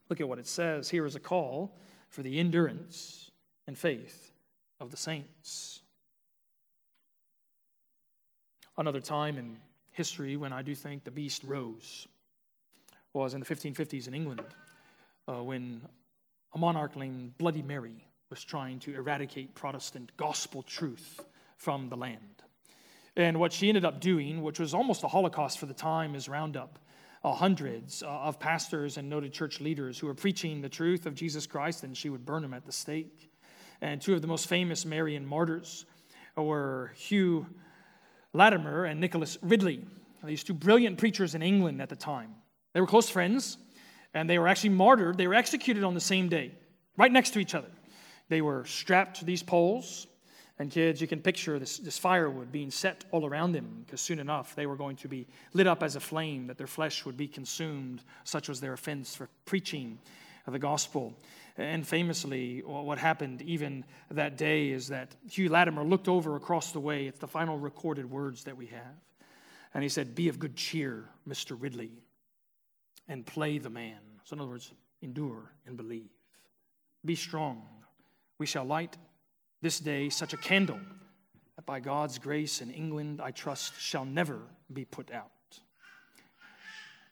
Look 0.09 0.21
at 0.21 0.27
what 0.27 0.39
it 0.39 0.47
says. 0.47 0.89
Here 0.89 1.05
is 1.05 1.15
a 1.15 1.19
call 1.19 1.77
for 2.09 2.21
the 2.21 2.39
endurance 2.39 3.31
and 3.67 3.77
faith 3.77 4.31
of 4.79 4.91
the 4.91 4.97
saints. 4.97 5.81
Another 8.77 9.01
time 9.01 9.37
in 9.37 9.57
history 9.91 10.37
when 10.37 10.53
I 10.53 10.61
do 10.61 10.75
think 10.75 11.03
the 11.03 11.11
beast 11.11 11.43
rose 11.43 12.07
was 13.13 13.33
in 13.33 13.39
the 13.39 13.45
1550s 13.45 14.07
in 14.07 14.13
England 14.13 14.43
uh, 15.27 15.43
when 15.43 15.81
a 16.53 16.57
monarch 16.57 16.95
named 16.95 17.37
Bloody 17.37 17.63
Mary 17.63 18.06
was 18.29 18.43
trying 18.43 18.79
to 18.79 18.93
eradicate 18.93 19.55
Protestant 19.55 20.11
gospel 20.17 20.61
truth 20.63 21.21
from 21.55 21.89
the 21.89 21.95
land. 21.95 22.43
And 23.15 23.39
what 23.39 23.53
she 23.53 23.69
ended 23.69 23.85
up 23.85 24.01
doing, 24.01 24.43
which 24.43 24.59
was 24.59 24.73
almost 24.73 25.03
a 25.03 25.07
Holocaust 25.07 25.57
for 25.59 25.65
the 25.65 25.73
time, 25.73 26.13
is 26.13 26.27
round 26.27 26.57
up 26.57 26.77
uh, 27.23 27.33
hundreds 27.33 28.03
uh, 28.03 28.07
of 28.07 28.39
pastors 28.39 28.97
and 28.97 29.09
noted 29.09 29.33
church 29.33 29.59
leaders 29.59 29.97
who 29.97 30.07
were 30.07 30.13
preaching 30.13 30.61
the 30.61 30.69
truth 30.69 31.05
of 31.05 31.15
Jesus 31.15 31.47
Christ, 31.47 31.83
and 31.83 31.95
she 31.95 32.09
would 32.09 32.25
burn 32.25 32.41
them 32.41 32.53
at 32.53 32.65
the 32.65 32.71
stake. 32.71 33.31
And 33.81 34.01
two 34.01 34.13
of 34.13 34.21
the 34.21 34.27
most 34.27 34.47
famous 34.47 34.85
Marian 34.85 35.25
martyrs 35.25 35.85
were 36.35 36.91
Hugh 36.95 37.47
Latimer 38.33 38.85
and 38.85 38.99
Nicholas 38.99 39.37
Ridley, 39.41 39.83
these 40.23 40.43
two 40.43 40.53
brilliant 40.53 40.97
preachers 40.97 41.33
in 41.33 41.41
England 41.41 41.81
at 41.81 41.89
the 41.89 41.95
time. 41.95 42.35
They 42.73 42.81
were 42.81 42.87
close 42.87 43.09
friends, 43.09 43.57
and 44.13 44.29
they 44.29 44.37
were 44.37 44.47
actually 44.47 44.71
martyred. 44.71 45.17
They 45.17 45.27
were 45.27 45.33
executed 45.33 45.83
on 45.83 45.93
the 45.93 46.01
same 46.01 46.27
day, 46.27 46.51
right 46.97 47.11
next 47.11 47.31
to 47.31 47.39
each 47.39 47.55
other. 47.55 47.69
They 48.29 48.41
were 48.41 48.65
strapped 48.65 49.19
to 49.19 49.25
these 49.25 49.43
poles, 49.43 50.07
and 50.59 50.71
kids, 50.71 50.99
you 50.99 51.07
can 51.07 51.21
picture 51.21 51.59
this, 51.59 51.77
this 51.77 51.97
firewood 51.97 52.51
being 52.51 52.71
set 52.71 53.05
all 53.11 53.25
around 53.25 53.51
them 53.51 53.83
because 53.85 54.01
soon 54.01 54.19
enough 54.19 54.55
they 54.55 54.65
were 54.65 54.75
going 54.75 54.95
to 54.97 55.07
be 55.07 55.27
lit 55.53 55.67
up 55.67 55.83
as 55.83 55.95
a 55.95 55.99
flame, 55.99 56.47
that 56.47 56.57
their 56.57 56.67
flesh 56.67 57.05
would 57.05 57.15
be 57.15 57.27
consumed. 57.27 58.03
Such 58.23 58.49
was 58.49 58.59
their 58.59 58.73
offense 58.73 59.15
for 59.15 59.29
preaching 59.45 59.99
the 60.47 60.59
gospel. 60.59 61.13
And 61.57 61.87
famously, 61.87 62.61
what 62.65 62.97
happened 62.97 63.41
even 63.41 63.83
that 64.11 64.37
day 64.37 64.69
is 64.69 64.87
that 64.89 65.15
Hugh 65.29 65.49
Latimer 65.49 65.83
looked 65.83 66.07
over 66.07 66.35
across 66.35 66.71
the 66.71 66.79
way. 66.79 67.07
It's 67.07 67.19
the 67.19 67.27
final 67.27 67.57
recorded 67.57 68.09
words 68.09 68.43
that 68.43 68.55
we 68.55 68.67
have. 68.67 68.95
And 69.73 69.83
he 69.83 69.89
said, 69.89 70.15
Be 70.15 70.29
of 70.29 70.39
good 70.39 70.55
cheer, 70.55 71.05
Mr. 71.27 71.57
Ridley, 71.59 71.91
and 73.07 73.25
play 73.25 73.57
the 73.57 73.69
man. 73.69 73.99
So, 74.23 74.35
in 74.35 74.39
other 74.39 74.51
words, 74.51 74.71
endure 75.01 75.51
and 75.65 75.77
believe. 75.77 76.09
Be 77.03 77.15
strong. 77.15 77.63
We 78.39 78.45
shall 78.45 78.65
light 78.65 78.97
this 79.61 79.79
day 79.79 80.09
such 80.09 80.33
a 80.33 80.37
candle 80.37 80.79
that 81.55 81.65
by 81.65 81.79
God's 81.79 82.19
grace 82.19 82.61
in 82.61 82.71
England, 82.71 83.19
I 83.21 83.31
trust, 83.31 83.79
shall 83.79 84.05
never 84.05 84.39
be 84.71 84.85
put 84.85 85.11
out. 85.11 85.31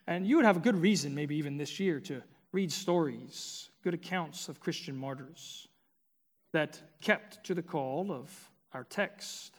And 0.06 0.26
you 0.26 0.36
would 0.36 0.44
have 0.44 0.56
a 0.56 0.60
good 0.60 0.76
reason, 0.76 1.14
maybe 1.14 1.36
even 1.36 1.56
this 1.56 1.80
year, 1.80 1.98
to 2.00 2.22
read 2.52 2.70
stories, 2.70 3.70
good 3.82 3.94
accounts 3.94 4.48
of 4.48 4.60
Christian 4.60 4.96
martyrs 4.96 5.66
that 6.52 6.80
kept 7.00 7.44
to 7.44 7.54
the 7.54 7.62
call 7.62 8.12
of 8.12 8.30
our 8.72 8.84
text. 8.84 9.58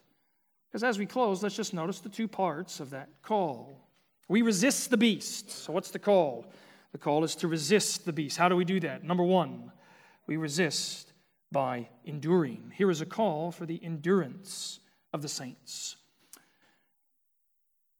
Because 0.69 0.83
as 0.83 0.97
we 0.97 1.05
close, 1.05 1.43
let's 1.43 1.55
just 1.55 1.73
notice 1.73 1.99
the 1.99 2.09
two 2.09 2.27
parts 2.27 2.79
of 2.79 2.91
that 2.91 3.09
call. 3.21 3.87
We 4.29 4.41
resist 4.41 4.89
the 4.89 4.97
beast. 4.97 5.51
So, 5.51 5.73
what's 5.73 5.91
the 5.91 5.99
call? 5.99 6.45
The 6.93 6.97
call 6.97 7.23
is 7.23 7.35
to 7.35 7.47
resist 7.47 8.05
the 8.05 8.13
beast. 8.13 8.37
How 8.37 8.49
do 8.49 8.55
we 8.55 8.65
do 8.65 8.79
that? 8.79 9.03
Number 9.03 9.23
one, 9.23 9.71
we 10.25 10.37
resist 10.37 11.06
by 11.51 11.87
enduring. 12.05 12.71
Here 12.75 12.91
is 12.91 13.01
a 13.01 13.05
call 13.05 13.51
for 13.51 13.65
the 13.65 13.83
endurance 13.83 14.79
of 15.13 15.21
the 15.21 15.29
saints. 15.29 15.95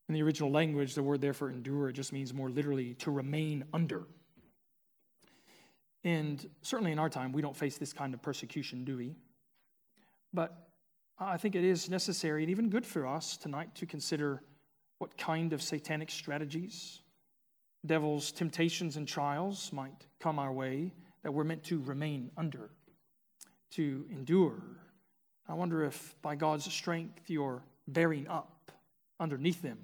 In 0.10 0.13
the 0.15 0.21
original 0.21 0.51
language, 0.51 0.95
the 0.95 1.03
word 1.03 1.21
therefore 1.21 1.49
endure 1.49 1.91
just 1.91 2.13
means 2.13 2.33
more 2.33 2.49
literally 2.49 2.93
to 2.95 3.12
remain 3.12 3.65
under. 3.73 4.03
And 6.03 6.49
certainly 6.62 6.91
in 6.91 6.99
our 6.99 7.10
time, 7.10 7.33
we 7.33 7.41
don't 7.41 7.55
face 7.55 7.77
this 7.77 7.91
kind 7.91 8.13
of 8.13 8.21
persecution, 8.21 8.86
do 8.86 8.97
we? 8.97 9.15
But 10.33 10.69
I 11.19 11.38
think 11.38 11.55
it 11.55 11.63
is 11.63 11.89
necessary 11.89 12.43
and 12.43 12.51
even 12.51 12.69
good 12.69 12.86
for 12.86 13.05
us 13.05 13.36
tonight 13.36 13.73
to 13.75 13.86
consider 13.86 14.43
what 14.99 15.17
kind 15.17 15.51
of 15.51 15.62
satanic 15.62 16.10
strategies, 16.10 17.01
devil's 17.86 18.31
temptations 18.31 18.97
and 18.97 19.07
trials 19.07 19.71
might 19.73 20.07
come 20.19 20.39
our 20.39 20.53
way 20.53 20.93
that 21.23 21.31
we're 21.31 21.43
meant 21.43 21.63
to 21.65 21.81
remain 21.81 22.31
under 22.38 22.69
to 23.71 24.06
endure. 24.12 24.62
I 25.47 25.53
wonder 25.53 25.84
if 25.84 26.15
by 26.21 26.36
God's 26.36 26.71
strength 26.71 27.30
you're 27.30 27.62
bearing 27.88 28.27
up 28.27 28.71
underneath 29.19 29.62
them. 29.62 29.80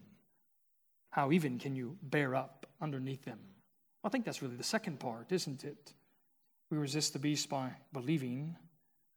How 1.11 1.31
even 1.31 1.59
can 1.59 1.75
you 1.75 1.97
bear 2.01 2.35
up 2.35 2.65
underneath 2.81 3.23
them? 3.23 3.39
I 4.03 4.09
think 4.09 4.25
that's 4.25 4.41
really 4.41 4.55
the 4.55 4.63
second 4.63 4.99
part, 4.99 5.31
isn't 5.31 5.63
it? 5.63 5.93
We 6.69 6.77
resist 6.77 7.13
the 7.13 7.19
beast 7.19 7.49
by 7.49 7.71
believing, 7.93 8.55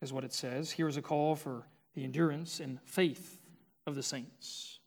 is 0.02 0.12
what 0.12 0.24
it 0.24 0.32
says. 0.32 0.70
Here's 0.70 0.96
a 0.96 1.02
call 1.02 1.34
for 1.34 1.66
the 1.94 2.04
endurance 2.04 2.60
and 2.60 2.78
faith 2.84 3.40
of 3.86 3.94
the 3.94 4.02
saints. 4.02 4.78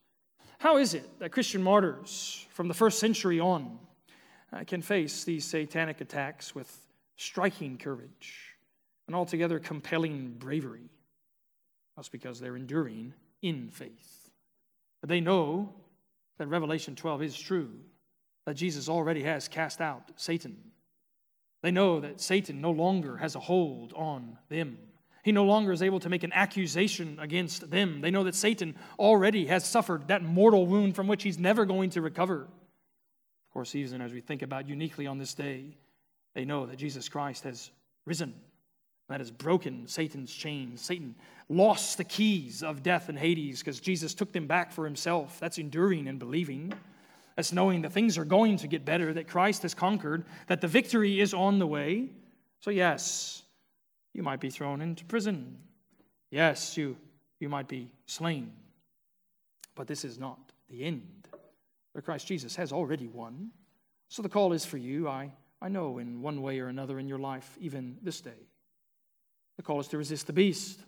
How 0.59 0.77
is 0.77 0.93
it 0.93 1.19
that 1.19 1.31
Christian 1.31 1.63
martyrs 1.63 2.45
from 2.51 2.67
the 2.67 2.73
first 2.73 2.99
century 2.99 3.39
on 3.39 3.79
uh, 4.53 4.63
can 4.65 4.81
face 4.81 5.23
these 5.23 5.45
satanic 5.45 6.01
attacks 6.01 6.53
with 6.53 6.85
striking 7.15 7.77
courage? 7.77 8.48
An 9.09 9.15
altogether 9.15 9.57
compelling 9.57 10.35
bravery. 10.37 10.87
That's 11.95 12.09
because 12.09 12.39
they're 12.39 12.55
enduring 12.55 13.15
in 13.41 13.69
faith. 13.69 14.29
But 15.01 15.09
they 15.09 15.19
know 15.19 15.73
that 16.37 16.47
Revelation 16.47 16.95
12 16.95 17.23
is 17.23 17.37
true, 17.37 17.71
that 18.45 18.53
Jesus 18.53 18.87
already 18.87 19.23
has 19.23 19.47
cast 19.47 19.81
out 19.81 20.11
Satan. 20.15 20.57
They 21.63 21.71
know 21.71 21.99
that 21.99 22.21
Satan 22.21 22.61
no 22.61 22.69
longer 22.69 23.17
has 23.17 23.33
a 23.35 23.39
hold 23.39 23.93
on 23.93 24.37
them. 24.47 24.77
He 25.23 25.31
no 25.31 25.43
longer 25.43 25.71
is 25.71 25.81
able 25.81 25.99
to 26.01 26.09
make 26.09 26.23
an 26.23 26.31
accusation 26.31 27.17
against 27.19 27.71
them. 27.71 28.01
They 28.01 28.11
know 28.11 28.23
that 28.25 28.35
Satan 28.35 28.75
already 28.99 29.47
has 29.47 29.65
suffered 29.65 30.07
that 30.09 30.23
mortal 30.23 30.67
wound 30.67 30.95
from 30.95 31.07
which 31.07 31.23
he's 31.23 31.39
never 31.39 31.65
going 31.65 31.89
to 31.91 32.01
recover. 32.03 32.43
Of 32.43 33.53
course, 33.53 33.73
even 33.73 34.01
as 34.01 34.13
we 34.13 34.21
think 34.21 34.43
about 34.43 34.69
uniquely 34.69 35.07
on 35.07 35.17
this 35.17 35.33
day, 35.33 35.77
they 36.35 36.45
know 36.45 36.67
that 36.67 36.77
Jesus 36.77 37.09
Christ 37.09 37.43
has 37.45 37.71
risen 38.05 38.35
that 39.09 39.19
has 39.19 39.31
broken 39.31 39.87
Satan's 39.87 40.31
chains. 40.31 40.81
Satan 40.81 41.15
lost 41.49 41.97
the 41.97 42.03
keys 42.03 42.61
of 42.61 42.83
death 42.83 43.09
and 43.09 43.17
Hades 43.17 43.59
because 43.59 43.79
Jesus 43.79 44.13
took 44.13 44.31
them 44.31 44.45
back 44.47 44.71
for 44.71 44.85
himself. 44.85 45.39
That's 45.39 45.57
enduring 45.57 46.07
and 46.07 46.19
believing. 46.19 46.73
That's 47.35 47.51
knowing 47.51 47.81
that 47.81 47.91
things 47.91 48.17
are 48.17 48.25
going 48.25 48.57
to 48.57 48.67
get 48.67 48.85
better, 48.85 49.11
that 49.13 49.27
Christ 49.27 49.63
has 49.63 49.73
conquered, 49.73 50.25
that 50.47 50.61
the 50.61 50.67
victory 50.67 51.19
is 51.19 51.33
on 51.33 51.57
the 51.57 51.65
way. 51.65 52.09
So, 52.59 52.69
yes, 52.69 53.43
you 54.13 54.21
might 54.21 54.39
be 54.39 54.51
thrown 54.51 54.81
into 54.81 55.05
prison. 55.05 55.57
Yes, 56.29 56.77
you, 56.77 56.95
you 57.39 57.49
might 57.49 57.67
be 57.67 57.91
slain. 58.05 58.51
But 59.73 59.87
this 59.87 60.05
is 60.05 60.19
not 60.19 60.37
the 60.69 60.83
end. 60.83 61.27
For 61.93 62.01
Christ 62.01 62.27
Jesus 62.27 62.55
has 62.57 62.71
already 62.71 63.07
won. 63.07 63.49
So 64.09 64.21
the 64.21 64.29
call 64.29 64.53
is 64.53 64.65
for 64.65 64.77
you, 64.77 65.07
I, 65.07 65.31
I 65.61 65.69
know, 65.69 65.97
in 65.97 66.21
one 66.21 66.41
way 66.41 66.59
or 66.59 66.67
another 66.67 66.99
in 66.99 67.07
your 67.07 67.19
life, 67.19 67.57
even 67.59 67.97
this 68.03 68.21
day. 68.21 68.48
The 69.59 69.63
call 69.63 69.81
is 69.81 69.89
to 69.89 69.97
resist 69.97 70.25
the 70.25 70.31
beast 70.31 70.79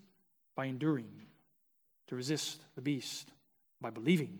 by 0.55 0.63
enduring, 0.63 1.12
to 2.07 2.15
resist 2.15 2.62
the 2.75 2.81
beast 2.81 3.34
by 3.81 3.89
believing, 3.89 4.39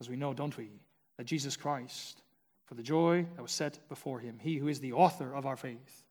as 0.00 0.08
we 0.08 0.16
know, 0.16 0.34
don't 0.34 0.56
we, 0.56 0.70
that 1.16 1.26
Jesus 1.28 1.56
Christ, 1.56 2.20
for 2.64 2.74
the 2.74 2.82
joy 2.82 3.24
that 3.36 3.42
was 3.42 3.52
set 3.52 3.78
before 3.88 4.18
him, 4.18 4.40
he 4.40 4.56
who 4.56 4.66
is 4.66 4.80
the 4.80 4.92
author 4.92 5.32
of 5.32 5.46
our 5.46 5.54
faith, 5.54 6.02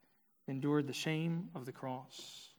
endured 0.48 0.88
the 0.88 0.94
shame 0.94 1.50
of 1.54 1.66
the 1.66 1.74
cross, 1.74 2.52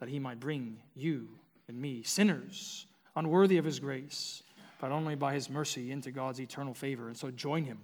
that 0.00 0.08
he 0.08 0.18
might 0.18 0.40
bring 0.40 0.78
you 0.94 1.28
and 1.68 1.78
me, 1.78 2.02
sinners, 2.02 2.86
unworthy 3.16 3.58
of 3.58 3.66
his 3.66 3.78
grace, 3.78 4.42
but 4.80 4.92
only 4.92 5.14
by 5.14 5.34
his 5.34 5.50
mercy 5.50 5.92
into 5.92 6.10
God's 6.10 6.40
eternal 6.40 6.72
favor. 6.72 7.08
And 7.08 7.16
so 7.18 7.30
join 7.30 7.64
him 7.64 7.80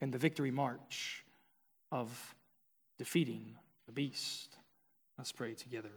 in 0.00 0.12
the 0.12 0.18
victory 0.18 0.52
march 0.52 1.24
of 1.90 2.36
defeating 2.96 3.56
the 3.86 3.92
beast. 3.92 4.56
Let's 5.16 5.32
pray 5.32 5.54
together. 5.54 5.90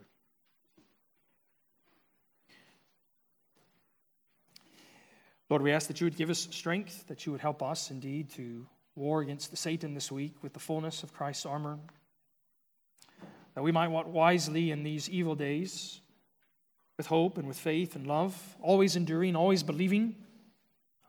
Lord, 5.49 5.61
we 5.61 5.71
ask 5.71 5.87
that 5.87 6.01
you 6.01 6.05
would 6.05 6.17
give 6.17 6.29
us 6.29 6.47
strength, 6.51 7.07
that 7.07 7.25
you 7.25 7.31
would 7.31 7.41
help 7.41 7.63
us 7.63 7.89
indeed 7.89 8.29
to 8.31 8.67
war 8.95 9.21
against 9.21 9.55
Satan 9.55 9.93
this 9.93 10.11
week 10.11 10.35
with 10.41 10.53
the 10.53 10.59
fullness 10.59 11.03
of 11.03 11.13
Christ's 11.13 11.45
armor, 11.45 11.79
that 13.55 13.63
we 13.63 13.71
might 13.71 13.87
walk 13.87 14.11
wisely 14.11 14.71
in 14.71 14.83
these 14.83 15.09
evil 15.09 15.35
days 15.35 16.01
with 16.97 17.07
hope 17.07 17.37
and 17.37 17.47
with 17.47 17.57
faith 17.57 17.95
and 17.95 18.05
love, 18.05 18.57
always 18.61 18.95
enduring, 18.95 19.35
always 19.35 19.63
believing, 19.63 20.15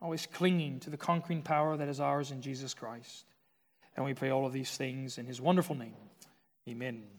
always 0.01 0.27
clinging 0.27 0.79
to 0.81 0.91
the 0.91 0.97
conquering 0.97 1.43
power 1.43 1.77
that 1.77 1.89
is 1.89 1.99
ours 1.99 2.31
in 2.31 2.41
Jesus 2.41 2.75
Christ. 2.75 3.25
And 3.97 4.05
we 4.05 4.15
pray 4.15 4.31
all 4.31 4.47
of 4.47 4.53
these 4.53 4.77
things 4.77 5.19
in 5.19 5.27
his 5.27 5.41
wonderful 5.41 5.75
name. 5.75 5.97
Amen. 6.69 7.18